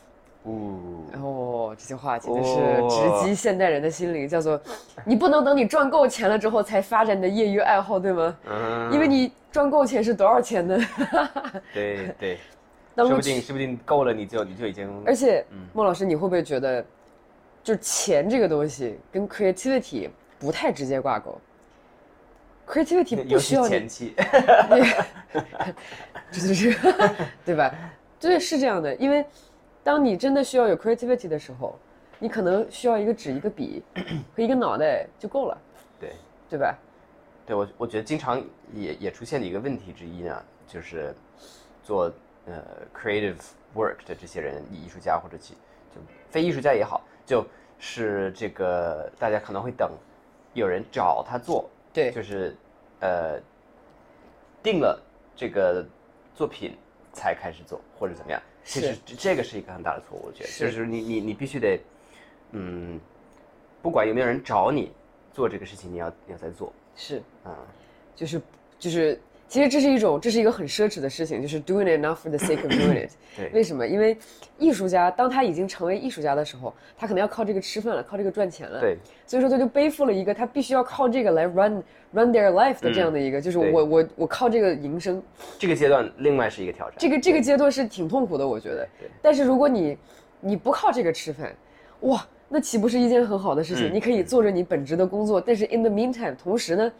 [0.45, 4.61] 呜，哦，这句话简直是哦直击现代人的心灵，叫做
[5.05, 8.35] 你不能等你赚够钱了之后才发展你的业余爱好，对吗？
[8.49, 10.77] 嗯，因为你赚够钱是多少钱呢？
[11.73, 12.37] 对对，
[12.95, 16.85] 当说不定说不定够了，你就你就已经而且，孟老师，你会不会觉得，
[17.63, 21.39] 就是钱这个东西跟 creativity 不太直接挂钩
[22.67, 24.13] ？creativity 不需要你前期，
[26.31, 26.77] 这 就是
[27.45, 27.73] 对吧？
[28.19, 29.25] 对，是这样的，因为
[29.83, 31.77] 当你真的需要有 creativity 的时候，
[32.19, 33.83] 你可能需要一个纸、一个笔
[34.35, 35.57] 和一个脑袋就够了，
[35.99, 36.11] 对。
[36.49, 36.77] 对吧？
[37.47, 38.39] 对我，我觉得经常
[38.75, 41.11] 也也出现的一个问题之一呢，就是
[41.83, 42.13] 做
[42.45, 43.37] 呃 creative
[43.75, 45.53] work 的这些人，艺术家或者其
[45.93, 47.45] 就非艺术家也好，就
[47.79, 49.91] 是这个大家可能会等
[50.53, 52.55] 有人找他做，对就是
[52.99, 53.39] 呃
[54.61, 55.01] 定了
[55.35, 55.85] 这个
[56.35, 56.75] 作品
[57.11, 60.65] 才开始做或者怎么样，其实是这这个是一个很大的错误，我觉得，是。
[60.65, 61.79] 就是你你你必须得，
[62.51, 62.99] 嗯，
[63.81, 64.91] 不管有没有人找你
[65.33, 67.57] 做这个事情，你要你要在做，是，啊、
[68.15, 68.41] 就是
[68.79, 69.19] 就是，
[69.53, 73.11] 其实这是一种，这是一个很奢侈的事情，就是 doing it not for the sake of doing it。
[73.37, 73.85] 对为什么？
[73.85, 74.17] 因为
[74.57, 78.79] 艺术家当他已经成为艺术家的时候，他可能要靠这个吃饭了，靠这个赚钱了。
[78.79, 85.21] 对，所以说他就背负了一个他必须要靠这个来 run run their life 的这样的一个，就是我我我靠这个营生。
[85.59, 86.95] 这个阶段另外是一个挑战。
[86.97, 89.07] 这个这个阶段是挺痛苦的，我觉得对。
[89.21, 89.95] 但是如果你
[90.39, 91.55] 你不靠这个吃饭，
[91.99, 93.87] 哇，那岂不是一件很好的事情？
[93.87, 96.91] 嗯你可以做着你本职的工作，但是 in the meantime，同时呢，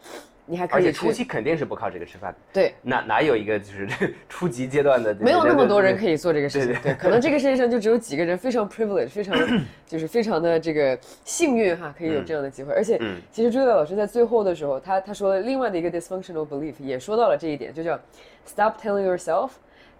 [0.45, 2.73] 你还可以而且初期肯定是不靠这个吃饭的，对。
[2.81, 3.87] 哪哪有一个就是
[4.27, 6.13] 初级阶段的没有那么多人可以。
[6.23, 9.35] 做这个事情，对对对，可能这个世界上就只有几个人非常 privilege，非常
[9.85, 12.73] 就是非常的这个幸运哈，可以有这样的机会。
[12.73, 17.99] 而且嗯，其实朱列老师在最后的时候，他他说了另外的一个 dysfunctional belief，也说到了这一点，就叫
[18.45, 19.49] stop telling yourself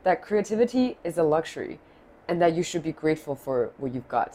[0.03, 1.77] that creativity is a luxury
[2.27, 4.29] and that you should be grateful for what you've got，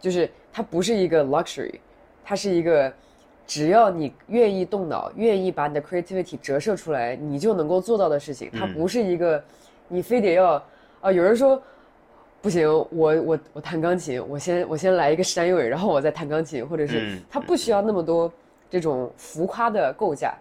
[0.00, 1.78] 就是它不是一个 luxury，
[2.24, 2.92] 它是一个。
[3.46, 8.50] 只要你愿意动脑，愿意把你的 creativity 折射出来，你就能够做到的事情。
[8.52, 9.42] 它不是一个
[9.88, 10.62] 你非得要
[11.00, 11.12] 啊。
[11.12, 11.62] 有人说
[12.40, 18.32] 不行，我我我弹钢琴，我先我先来一个山尾，然后我再弹钢琴，或者是嗯它不需要那么多
[18.70, 20.34] 这种浮夸的构架，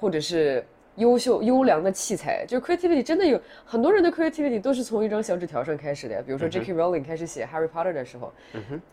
[0.00, 0.64] 或者是
[0.96, 2.44] 优秀优良的器材。
[2.46, 6.22] 就是 creativity 真的有很多人的 creativity 都是从一张小纸条上开始的呀。
[6.24, 6.72] 比如说 J.K.
[6.72, 8.32] Rowling 开始写 Harry Potter 的时候，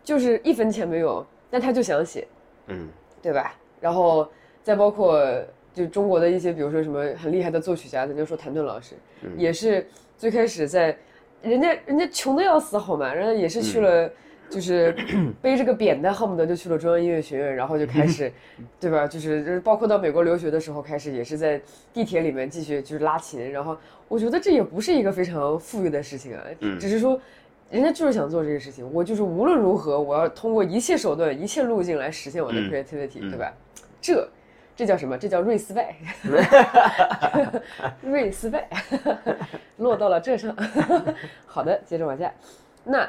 [0.02, 2.26] 就是一分钱没有，但他就想写。
[2.68, 2.88] 嗯，
[3.22, 3.54] 对吧？
[3.80, 4.28] 然后
[4.62, 5.20] 再包括
[5.74, 8.94] 就中国的一些，比如说什么很厉害的作曲家，咱就说谭盾老师，
[9.36, 10.96] 也是最开始在，
[11.42, 13.12] 人家人家穷的要死，好吗？
[13.12, 14.10] 人家也是去了。
[14.50, 14.92] 就是
[15.40, 18.32] 背着个扁担，恨不得就去了中央音乐学院，然后就开始，
[18.80, 19.06] 对吧？
[19.06, 23.48] 就是就是包括到美国留学的时候开始，也是在地铁里面继续就是拉琴。
[23.52, 23.76] 然后
[24.08, 26.42] 我觉得这也不是一个非常富裕的事情啊，
[26.80, 27.16] 只是说
[27.70, 33.52] 人家就是想做这个事情，我就是无论如何，我要通过一切手段、一切路径来实现我的 creativity，、对吧？
[34.00, 34.28] 这
[34.74, 35.16] 这叫什么？
[35.16, 35.94] 这叫瑞斯拜，
[38.02, 38.68] 瑞斯拜，
[39.76, 40.54] 落到了这上。
[41.46, 42.32] 好的，接着往下。
[42.82, 43.08] 那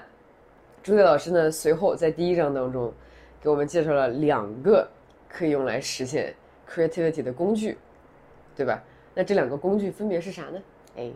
[0.84, 1.50] 朱烈老师呢？
[1.50, 2.94] 随后在第一章当中
[3.42, 4.88] 给我们介绍了两个
[5.28, 6.36] 可以用来实现
[6.70, 7.78] creativity 的工具，
[8.56, 8.84] 对吧？
[9.16, 10.62] 那这两个工具分别是啥呢？
[10.98, 11.10] 哎，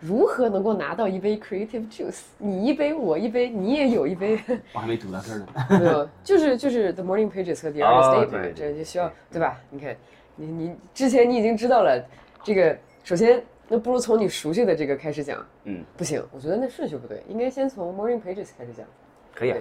[0.00, 2.22] 如何能够拿到一杯 creative juice？
[2.38, 4.38] 你一杯，我一杯，你也有一杯，
[4.74, 5.46] 我还没读到这儿呢。
[5.78, 9.60] 没有，就是就是 the morning pages 和 the 哦 artist day 嘛，对对这就需要对吧？
[9.70, 9.96] 你看，
[10.36, 12.02] 你你之前你已经知道了
[12.42, 15.46] 这个，首先那不如从你熟悉的这个开始讲。
[15.64, 18.86] 嗯，不行，我觉得那顺序不对，应该先从 morning pages 开始讲。
[19.34, 19.58] 可以啊。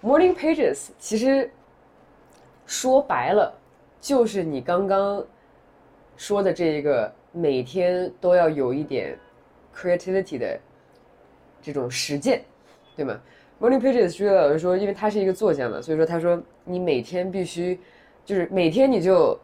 [0.00, 1.50] Morning Pages 其实
[2.66, 3.52] 说白了，
[4.00, 5.24] 就是你刚刚
[6.16, 9.18] 说的这一个每天都要有一点
[9.78, 10.58] creativity 的
[11.62, 12.42] 这种实践，
[12.96, 13.20] 对吗
[13.60, 17.78] ？Morning Pages 朱老师说，因为他是一个作家嘛，所以说他说你每天必须
[18.24, 19.38] 就是每天你就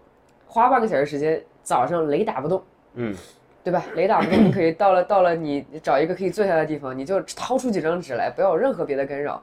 [0.47, 2.63] 花半个小时时间，早上雷打不动，
[2.95, 3.15] 嗯，
[3.63, 3.85] 对吧？
[3.95, 9.43] 雷打不动，你可以到了到了你找一个可以坐下的地方，你就掏出几张纸来，不要有任何别的干扰，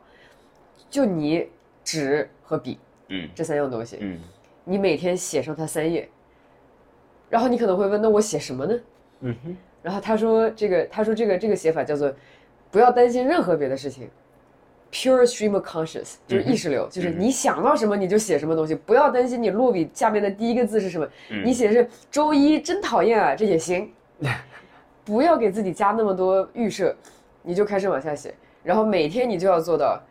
[0.90, 1.48] 就你
[1.84, 2.78] 纸和笔，
[3.08, 4.20] 嗯这三样东西，嗯
[4.64, 6.08] 你每天写上它三页。
[7.30, 8.80] 然后你可能会问，那我写什么呢？
[9.22, 12.14] 嗯哼，然后他说这个，他说这个这个写法叫做，
[12.70, 14.10] 不要担心任何别的事情
[14.92, 21.08] ，pure stream of conscious 就是意识流，就是你想到什么你就写什么东西，不要担心你落笔下面的第一个字是什么，
[21.44, 23.92] 你写的是周一真讨厌啊，这也行，
[25.04, 26.96] 不要给自己加那么多预设，
[27.42, 30.02] 你就开始往下写，然后每天你就要做到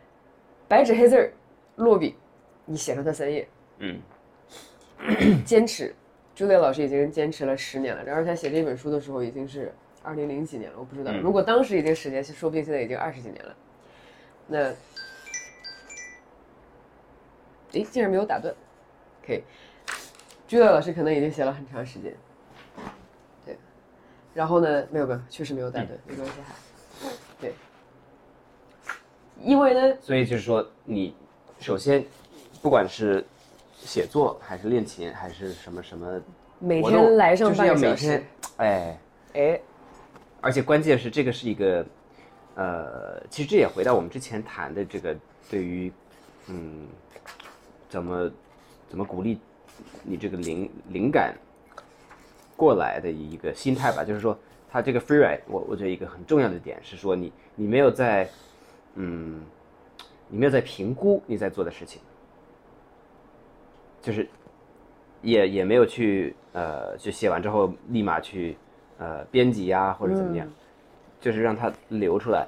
[0.67, 1.33] 白纸黑字儿
[1.77, 2.15] 落笔，
[2.65, 3.47] 你写上它三页，
[3.79, 3.99] 嗯。
[5.43, 5.95] 坚持。
[6.41, 11.11] 朱烈老师已经坚持了十年了，然而他写这本书的时候已经是二零零几年了，我不知道。
[11.11, 13.55] 嗯如果当时已经十年，说不定现在已经二十几年了。
[14.47, 14.57] 那，
[17.73, 18.51] 诶，竟然没有打断，
[19.23, 19.43] 可以。
[20.47, 22.11] 朱乐老师可能已经写了很长时间，
[23.45, 23.55] 对。
[24.33, 27.07] 然后呢，没有没有，确实没有打断，没关系哈。
[27.39, 27.53] 对。
[29.39, 31.15] 因为呢，所以就是说，你
[31.59, 32.03] 首先，
[32.63, 33.23] 不管是
[33.81, 36.21] 写作还是练琴还是什么什么，
[36.59, 38.23] 每天来上半个小时，
[38.57, 38.97] 哎。
[39.33, 39.59] 哎，
[40.41, 41.85] 而且关键是这个是一个，
[42.55, 45.15] 呃，其实这也回到我们之前谈的这个
[45.49, 45.91] 对于，
[46.47, 46.87] 嗯，
[47.89, 48.31] 怎么
[48.89, 49.39] 怎么鼓励
[50.03, 51.33] 你这个灵灵感
[52.57, 54.37] 过来的一个心态吧，就是说，
[54.69, 58.29] 他这个 free write，我我觉得一个很重要的点是说，你你没有在。
[58.95, 59.41] 嗯，
[60.27, 62.01] 你没有在评估你在做的事情，
[64.01, 64.27] 就是
[65.21, 68.57] 也也没有去呃，就写完之后立马去
[68.97, 70.47] 呃编辑啊或者怎么样，
[71.19, 72.47] 就是让它流出来。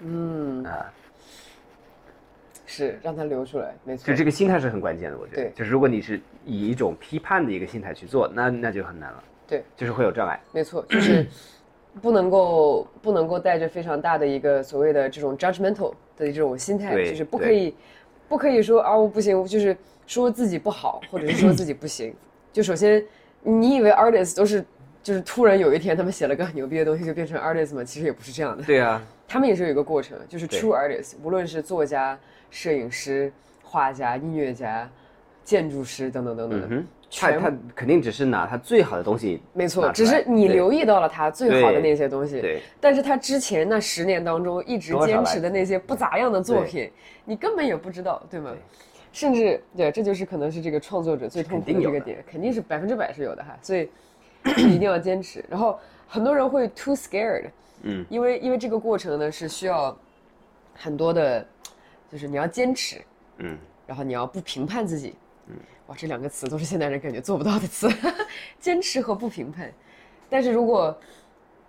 [0.00, 0.92] 嗯啊，
[2.66, 4.06] 是让它流出来，没错。
[4.06, 5.42] 就这个心态是很关键的，我觉得。
[5.42, 5.52] 对。
[5.54, 9.22] 就是如果你是以一种批判的一个心态去做，那那就很难了。
[9.46, 9.64] 对。
[9.76, 10.40] 就是会有障碍。
[10.52, 11.26] 没错，就是。
[12.02, 17.74] 不能够不能够带着非常大的一个所谓的这种 judgmental 的这种心态，就是不可以，
[18.28, 19.76] 不可以说啊我不行，就是
[20.08, 22.12] 说自己不好，或者是说自己不行。
[22.52, 23.04] 就首先，
[23.42, 24.64] 你以为 artist 都是
[25.02, 27.84] 就是突然有一天他们写了个很牛逼的东西就变成 artist 吗？
[27.84, 28.64] 其实也不是这样的。
[28.64, 32.18] 对啊，他们也是有一个过程，就是 true artist，无论是作家、
[32.50, 34.90] 摄影师、画家、音乐家、
[35.44, 36.66] 建筑师等等等等。
[36.70, 42.38] 嗯他他肯定只是拿他最好的东西，没错，只是你留意到了他最好的那些东西。
[42.38, 46.90] 对，但是他之前那十年当中一直坚持的那些不咋样的作品，
[47.24, 48.50] 你根本也不知道，对吗？
[49.18, 53.58] 甚至对，这就是可能是这个创作者最痛苦的这个点，肯定是百分之百是有的哈。
[53.60, 53.90] 所以
[54.56, 55.44] 一定要坚持。
[55.48, 55.76] 然后
[56.06, 57.50] 很多人会 too scared，
[57.82, 59.98] 嗯，因为因为这个过程呢是需要
[60.72, 61.44] 很多的，
[62.08, 63.02] 就是你要坚持，
[63.38, 65.16] 嗯，然后你要不评判自己。
[65.48, 65.56] 嗯
[65.88, 67.88] 哇，这两个词都是现代人感觉做不到的词，
[68.60, 69.72] 坚持和不评判。
[70.30, 70.96] 但是如果，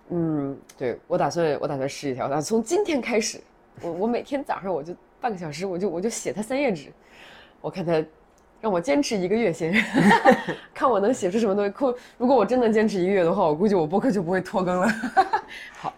[0.10, 3.40] 嗯，对我打算，我打算试一条，那从今天开始，
[3.82, 6.92] 我我每天早上我就半个小时，我就我就写它三页纸，
[7.62, 8.04] 我看他，
[8.62, 9.74] 让我坚持一个月先，
[10.74, 11.74] 看我能写出什么东西。
[12.18, 14.88] 如果我真的坚持一个月的话，我估计我播客就不会拖更了。
[15.74, 15.94] 好，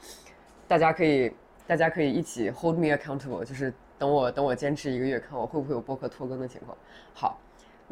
[0.67, 1.31] 大家可以，
[1.67, 6.75] 大家可以一起 hold me accountable，就是等我等我坚持一个月，看我会不会有播客拖更的情况。
[7.13, 7.39] 好。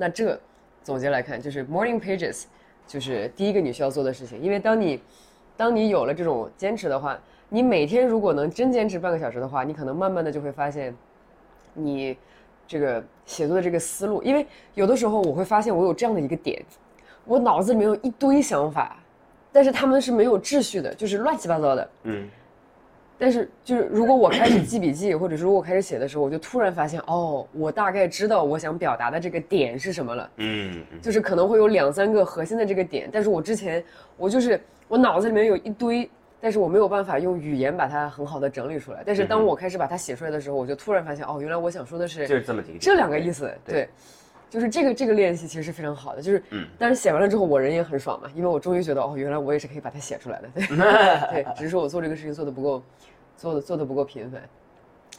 [0.02, 0.40] 那这
[0.82, 2.46] 总结来看，就是 morning pages，
[2.88, 4.42] 就是第一个你需要做的事情。
[4.42, 5.02] 因为当你
[5.58, 10.96] 当你有了这种坚持的话，你每天如果能真坚持半个小时的话，你可能慢慢的就会发现，
[11.74, 12.18] 你
[12.70, 14.22] 这个写作的这个思路。
[14.22, 16.64] 因为有的时候我会发现我有这样的一个点，
[17.26, 18.98] 我脑子里面有一堆想法，
[19.52, 21.90] 但是他们是没有秩序的，就是乱七八糟的。
[22.04, 22.30] 嗯。
[23.22, 30.30] 但是，就是如果我开始记笔记，或者是如果开始写的时候，我就突然发现，哦，我大概知道我想表达的这个点是什么了。
[30.38, 33.84] 嗯，就是可能会有两三个核心的这个点，但是我之前
[34.16, 36.10] 我就是我脑子里面有一堆，
[36.42, 39.04] 但是我没有办法用语言把它很好的整理出来。
[39.06, 43.54] 但是当我开始把它写出来的时候，我就突然发现，哦，原来我想说的是就是这么几个这两个意思。
[43.66, 43.90] 对，
[44.50, 46.44] 就是这个这个练习其实是非常好的，就是，
[46.78, 50.50] 但是写完了之后我人也很爽嘛，因为我终于觉得，哦，原来我也是可以把它写出来的。
[51.32, 52.84] 对，对，只是说我做这个事情做的不够。
[53.40, 54.42] 做的做的不够频繁，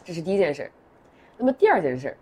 [0.05, 0.71] 这是第一件事。
[1.39, 2.15] 那么第二件事，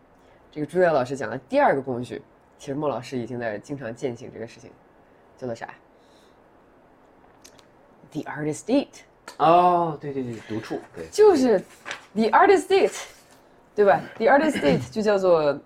[0.49, 2.23] 这个朱越老师讲的第二个工具，
[2.57, 4.71] 其实莫老师已经在经常践行这个事情，
[5.37, 5.75] 叫做啥
[8.13, 8.87] ？The artist date。
[9.39, 11.59] 哦，对对对，独处，对，就是
[12.15, 12.99] The artist date，
[13.75, 15.59] 对吧？The artist date 就叫做。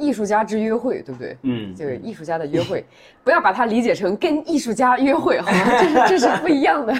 [0.00, 1.36] 艺术家之约会，对不对？
[1.42, 2.84] 嗯，这个艺术家的约会，
[3.24, 5.58] 不要把它理解成跟艺术家约会，好吗？
[5.72, 6.94] 这是这是不一样的，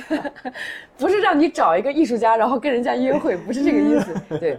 [0.97, 4.38] 不是让你找一个艺术家，然后跟人家约会，不是这个意思。
[4.41, 4.59] 对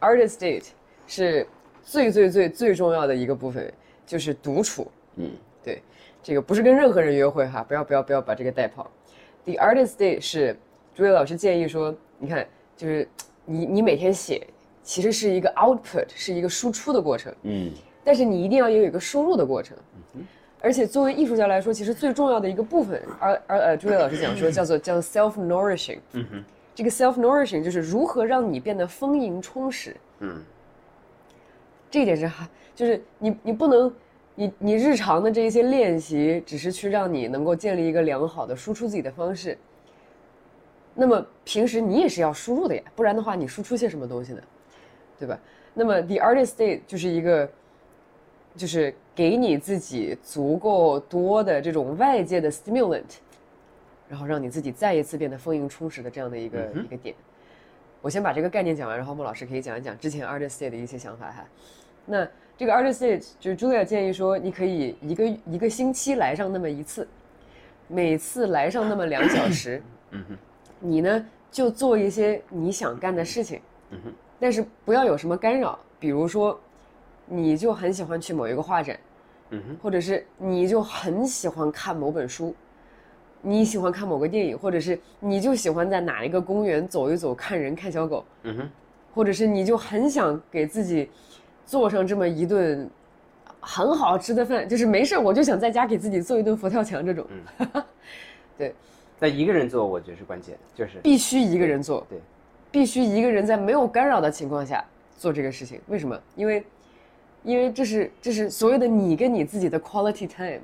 [0.00, 0.64] ，artist date
[1.06, 1.46] 是
[1.84, 3.72] 最最最最重要的一个部分，
[4.04, 4.90] 就是独处。
[5.14, 5.30] 嗯，
[5.62, 5.80] 对，
[6.24, 8.90] 这个不是跟任何人约会哈，不要不要不要把这个带跑。
[9.50, 10.56] The artist date 是
[10.94, 13.08] 朱伟老师建议说，你看，就是
[13.44, 14.46] 你你每天写。
[14.82, 17.32] 其实是一个 output，是一个输出的过程。
[17.42, 17.70] 嗯，
[18.02, 19.76] 但是你一定要有一个输入的过程。
[20.14, 20.26] 嗯
[20.62, 25.98] 而且作为艺术家来说，其实最重要的一个部分，而而呃，朱伟老师讲说叫做叫 self nourishing。
[26.12, 26.44] 嗯哼，
[26.74, 29.96] 这个 self nourishing 就是如何让你变得丰盈充实。
[30.18, 30.42] 嗯，
[31.90, 33.90] 这一点是哈，就是你你不能，
[34.34, 39.56] 你你日常的这一些练习，只是去让你能够建立一个良好的输出自己的方式。
[40.94, 44.42] 那么平时你也是要输入的呀，不然的话，你输出些什么东西呢？
[45.18, 45.38] 对吧？
[45.74, 47.48] 那么 the artist state 就是一个，
[48.56, 53.04] 就是给你自己足够多的这种外界的 stimulant，
[54.08, 57.14] 然后让你自己再一次变得丰盈充实的这样的一个一个点。
[58.02, 61.44] 我先把这个概念讲完，然后孟老师可以讲一讲之前 artist day 的一些想法哈。
[62.06, 62.26] 那
[62.60, 67.08] 这个 artist day 就是 Julia 建议说，你可以一个一个星期来上那么一次，
[67.88, 70.36] 每次来上那么两小时，嗯哼，
[70.78, 76.60] 你呢就做一些你想干的事情，嗯哼，但是不要有什么干扰，比如说，
[77.24, 79.00] 你就很喜欢去某一个画展，
[79.48, 82.54] 嗯哼，或者是你就很喜欢看某本书，
[83.40, 88.70] 你喜欢看某个电影，或者是你就喜欢在哪一个公园走一走，看人看小狗，嗯哼，
[89.14, 91.08] 或者是你就很想给自己
[91.70, 92.90] 做上这么一顿
[93.60, 97.24] 很好吃的饭，就是没事我就想在家给自己做一顿佛跳墙这种，
[98.58, 98.74] 对，
[99.20, 102.18] 那一个人做我觉得是关键，就是必须一个人做，对，
[102.72, 104.84] 必须一个人在没有干扰的情况下
[105.16, 105.80] 做这个事情。
[105.86, 106.20] 为什么？
[106.34, 106.64] 因为，
[107.44, 110.60] 因为这是这是所谓的你跟你自己的 quality time。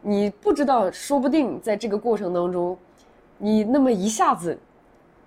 [0.00, 2.78] 你不知道，说不定在这个过程当中，
[3.38, 4.56] 你那么一下子，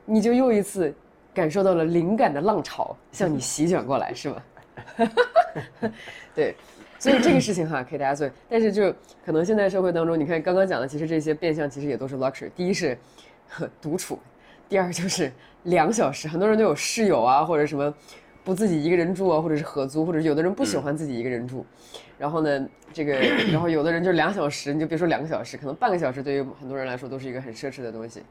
[0.05, 0.93] 你就又一次
[1.35, 4.41] 感受到了灵感的浪潮向你席卷过来，是吗？
[6.33, 6.55] 对，
[6.97, 8.29] 所以这个事情哈，可以大家做。
[8.49, 8.91] 但是就
[9.25, 12.49] 可能现在社会当中，你看刚刚讲的，其实这些变相其实也都是 luxury。
[12.55, 12.97] 第一是
[13.49, 14.17] 呵独处，
[14.69, 15.31] 第二就是
[15.63, 17.93] 两小时，很多人都有室友啊，或者什么
[18.43, 21.65] 不自己一个人住啊，或者是合租，或者是有的人不喜欢自己一个人住。
[22.17, 23.13] 然后呢，这个，
[23.51, 28.21] 然后有的人就两小时，你就别说两个小时，可能半个小时对于很多人来说都是一个很奢侈的东西。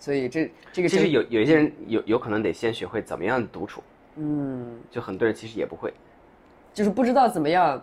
[0.00, 3.82] 所以这这个其实有有一些人有有可能得先学会怎么样独处，
[4.16, 5.92] 嗯，就很多人其实也不会。
[6.72, 7.80] 就是不知道怎么样，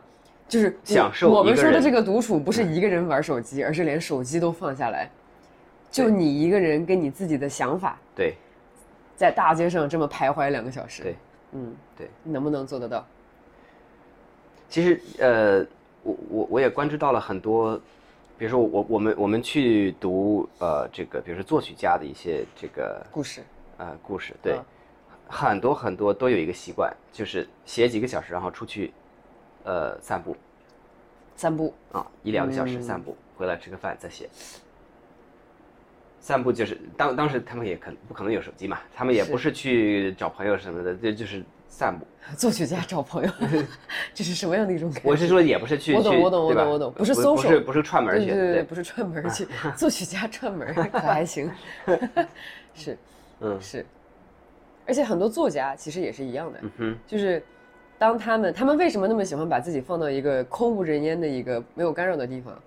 [0.48, 5.10] 就是享受我们说的这个独处，不是一个人玩手机，而是连手机都放下来，
[5.92, 8.34] 就你一个人跟你自己的想法，对
[9.16, 11.16] 在大街上这么徘徊两个小时，对，
[11.52, 13.06] 嗯，对，你能不能做得到？
[14.70, 15.66] 其实呃，
[16.04, 17.80] 我我我也关注到了很多，
[18.38, 23.42] 比如说我我们我们去读呃这个，比如说作曲家的一些这个故事，
[23.78, 24.66] 呃故事，对，嗯
[25.28, 28.94] 很多很多都有一个习惯，就是写几个小时，然后出去
[29.64, 30.38] 呃散步
[31.36, 34.30] 散步，啊，一两个小时散步，回来吃个饭再写。
[36.20, 41.44] 散步就是当当时他们也可不可能有手机嘛，他们也不是去找朋友什么的，这就是
[41.78, 42.08] 散步。
[42.36, 43.32] 作曲家找朋友，
[44.12, 45.08] 这是什么样的一种感觉？
[45.10, 51.52] 我是说也不是去去我懂我懂我懂我懂不是不 social 不是不是串门去，对对对，不是串门去，作曲家串门 可还行，
[52.74, 52.98] 是
[53.42, 53.86] 嗯是，
[54.88, 56.60] 而且很多作家其实也是一样的，
[57.06, 57.42] 就是
[58.00, 62.60] 当他们他们为什么那么喜欢把自己放到一个空无人烟的一个没有干扰的地方？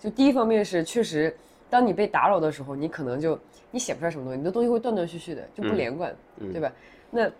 [0.00, 1.34] 就第一方面是确实，
[1.70, 3.38] 当你被打扰的时候，你可能就
[3.70, 6.12] 你写不出来什么东西，你的东西会断断续续的，就不连贯，
[6.52, 6.70] 对吧？
[7.10, 7.30] 那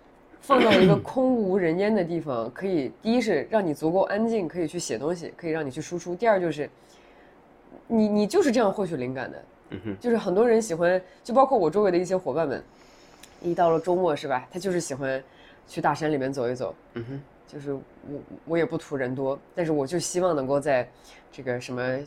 [0.42, 6.68] 放到一个空无人烟的地方，可以第一是让你足够安静，可以去写东西，可以让你去输出；第二就是
[7.86, 12.62] 你你就是这样获取灵感的，嗯哼，就是很多人喜欢，就包括我周围的一些伙伴们，
[13.40, 15.22] 一到了周末是吧，他就是喜欢
[15.68, 17.80] 去大山里面走一走，嗯哼，就是我
[18.46, 20.88] 我也不图人多，但是我就希望能够在
[21.30, 21.98] 这个什么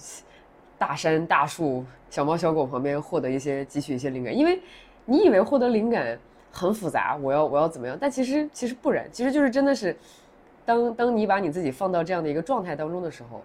[0.78, 4.60] 大山大树、小猫小狗旁边获得一些汲取一些灵感，因为
[5.06, 6.20] 你以为获得灵感
[6.58, 7.98] 很复杂，我要我要怎么样？
[8.00, 9.94] 但其实其实不然，其实就是真的是，
[10.66, 13.42] 当当你把你自己放到这样的一个状态当中的时候，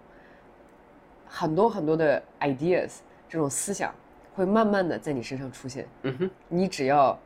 [1.27, 3.93] 很多很多的 ideas 这种思想
[4.33, 7.19] 会慢慢的在你身上出现，嗯哼，你只要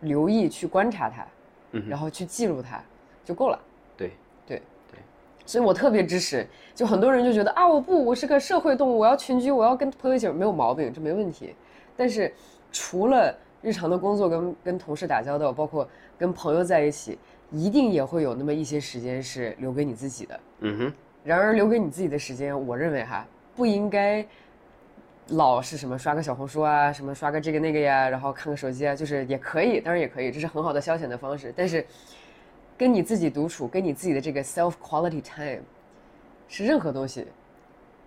[0.00, 1.26] 留意去观察它，
[1.72, 2.78] 嗯然后去记录它
[3.24, 3.58] 就够了。
[3.96, 4.12] 对，
[4.46, 4.60] 对
[4.90, 4.98] 对，
[5.46, 6.46] 所以我特别支持。
[6.74, 11.54] 就很多人就觉得啊，我不，我是个社会动物，我要群居，我要跟朋友一起，没有毛病，这没问题。
[11.96, 12.30] 但是
[12.72, 13.34] 除了
[13.64, 15.88] 日常的工作跟跟同事打交道，包括
[16.18, 17.18] 跟朋友在一起，
[17.50, 20.40] 一定也会有那么一些时间是留给你自己的。
[20.60, 20.92] 嗯哼，
[21.24, 24.24] 然而留给你自己的时间，我认为哈不应该
[25.28, 31.50] 老是什么刷个小红书啊，什么刷个这个那个呀，然后看个手机啊，就是也可以，当然也可以，这是很好的消遣的方式。
[31.56, 31.86] 但是
[32.76, 35.62] 跟你自己独处，跟你自己的这个 self quality time，
[36.48, 37.26] 是任何东西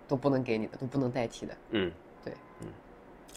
[0.06, 1.54] 都不能给你的，都不能代替的。
[1.70, 1.90] 嗯，
[2.24, 2.68] 对，嗯，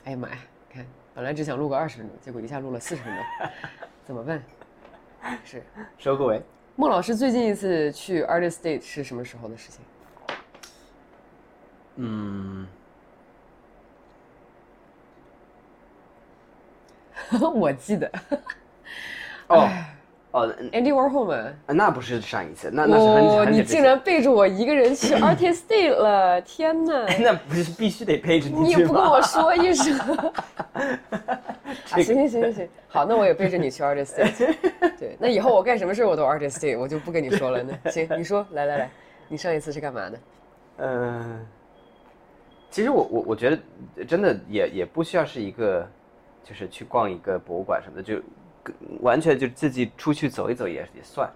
[0.04, 0.38] 哎呀妈呀，
[0.70, 3.50] 看本来只想录个二十分钟，结果一下录了四十分钟，
[4.06, 4.42] 怎么办？
[5.44, 5.64] 是
[5.98, 6.42] 收个尾。
[6.76, 9.82] 孟老师最近一次去 artist date 是什么时候的事情？
[11.98, 12.66] 嗯，
[17.54, 18.10] 我记得
[19.48, 19.70] 哦
[20.32, 21.54] 哦，Andy Warhol 嘛。
[21.68, 26.40] 那不是上一次，那那是很久你竟然背着我一个人去 artist date 了！
[26.42, 27.06] 天哪！
[27.20, 28.80] 那不是必须得背着你去吗？
[28.80, 29.98] 也不跟我说一声。
[30.74, 34.56] 啊，行行行行行，好，那我也背着你去 artist date。
[34.98, 37.62] 对，那以后我干什么事我都 artist date，我就不跟你说了。
[37.64, 38.90] 那行，你说，来来来，
[39.28, 40.20] 你上一次是干嘛的？
[40.78, 41.46] 嗯，
[42.70, 45.86] 其实我我我觉得真的也也不需要是一个，
[46.44, 48.24] 就是去逛一个博物馆什么的，就跟
[49.02, 51.32] 完全就自己出去走一走也也算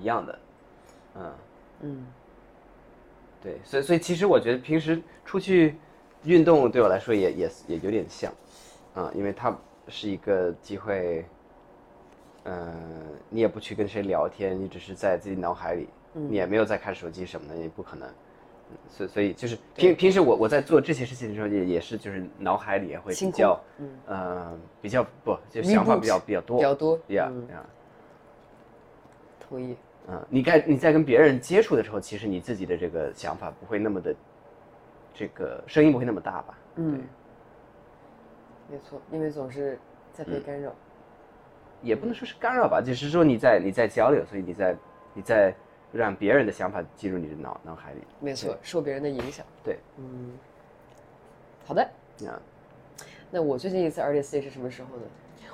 [0.00, 0.38] 一样的，
[1.16, 1.32] 嗯。
[1.82, 2.06] 嗯，
[3.42, 5.76] 对，所以所以其实我觉得平时出去
[6.24, 8.32] 运动对我来说也也也有点像，
[8.94, 9.54] 啊、因为它
[9.88, 11.26] 是一个机会，
[12.44, 12.74] 嗯、
[13.28, 18.08] 你也不去跟谁聊天，你只是在自己脑海里，你也没有在看手机什么的，也不可能。
[18.70, 23.60] 嗯所以所以就是平平时我我在做这些事情的时候也也是就是脑海里也会比较，
[24.06, 27.62] 呃，比较不就想法比较比较多，比较多，yeah 嗯 yeah。
[29.48, 29.76] 同意。
[30.08, 34.14] 嗯，你该你在跟别人接触的时候，其实你自己的这个想法不会那么的，
[35.12, 36.58] 这个声音不会那么大吧？
[36.76, 37.02] 嗯，
[38.70, 39.78] 没错，因为总是
[40.12, 40.72] 在嗯被干扰。
[41.82, 44.76] 也不能说是干扰吧，就是说你在你在交流，所以你在
[45.12, 45.54] 你在
[45.92, 48.00] 让别人的想法进入你的脑脑海里。
[48.20, 49.44] 没错，受别人的影响。
[49.64, 50.32] 对，嗯，
[51.64, 51.82] 好的。
[52.26, 52.40] 啊，
[53.30, 55.02] 那我最近一次 artist day 是什么时候呢？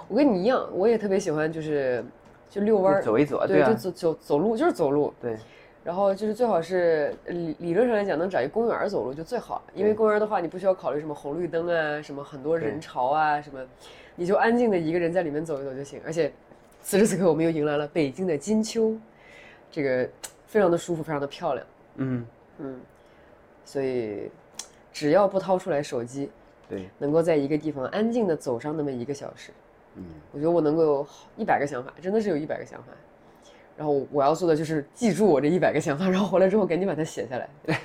[0.09, 2.05] 我跟你一样，我也特别喜欢，就是
[2.51, 5.13] 就遛弯儿，走一走啊，对，啊就，走走走路，就是走路。
[5.21, 5.37] 对，
[5.83, 13.61] 然后就是最好是理理论上来讲，能找一公园走路就最好，因为公园的话，你不需要考虑什么红绿灯啊，什么很多人潮啊，什么，
[14.17, 16.01] 你就安静的一个人在里面走一走就行。
[16.05, 16.33] 而且
[16.83, 18.95] 此时此刻，我们又迎来了北京的金秋，
[19.73, 20.09] 这个
[20.47, 21.67] 非常的舒服，非常的漂亮。
[21.97, 22.27] 嗯，
[22.59, 22.81] 嗯，
[23.65, 24.31] 所以
[24.93, 26.31] 只要不掏出来手机，
[26.69, 29.51] 对，能够在一个地方安静的走上那么一个小时，
[29.97, 31.07] 嗯，我觉得我能够有
[31.37, 32.93] 一百个想法，真的是有一百个想法。
[33.75, 37.49] 然后我要做的就是记住我这一百个想法，然后回来之后赶紧把它写下来。
[37.65, 37.77] 对，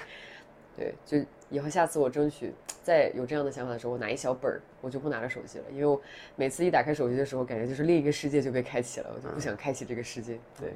[0.75, 5.99] 对，就以后下次我争取再有这样的想法的时候，我拿一小本儿，我就不拿着手机了，因为我
[6.35, 10.37] 每次一打开手机的时候，感觉就是另一个世界就被开启了，我就不想开启这个世界。
[10.59, 10.73] 对，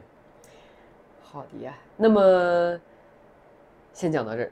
[1.31, 2.77] 好的呀，那么
[3.93, 4.51] 先讲到这儿，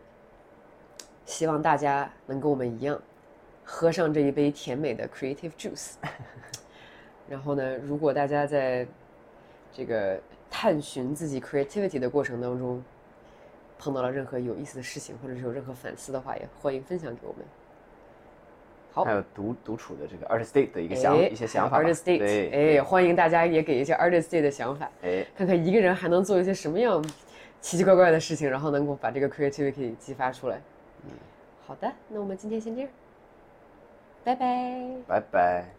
[1.25, 2.97] 希望大家能跟我们一样，
[3.65, 5.95] 喝上这一杯甜美的 creative juice。
[7.27, 8.87] 然后呢，如果大家在
[9.73, 10.17] 这个
[10.49, 12.81] 探寻自己 creativity 的过程当中，
[13.77, 17.45] 碰到了任何有意思的事情，或者是有任何反思的话，也欢迎分享给我们。
[18.91, 24.89] 好还有独独处的这个 artist day 的一个想哎一些想法 artist date，哎，欢迎大家也给一些 artist date 的想法。
[25.03, 27.03] 哎，看看一个人还能做一些什么样
[27.61, 30.61] 奇奇怪怪的事情，然后能够把这个 creativity 激发出来。
[31.05, 31.11] 嗯
[31.67, 32.89] 好的，那我们今天先这样，
[34.23, 34.85] 拜拜。
[35.07, 35.78] 拜拜。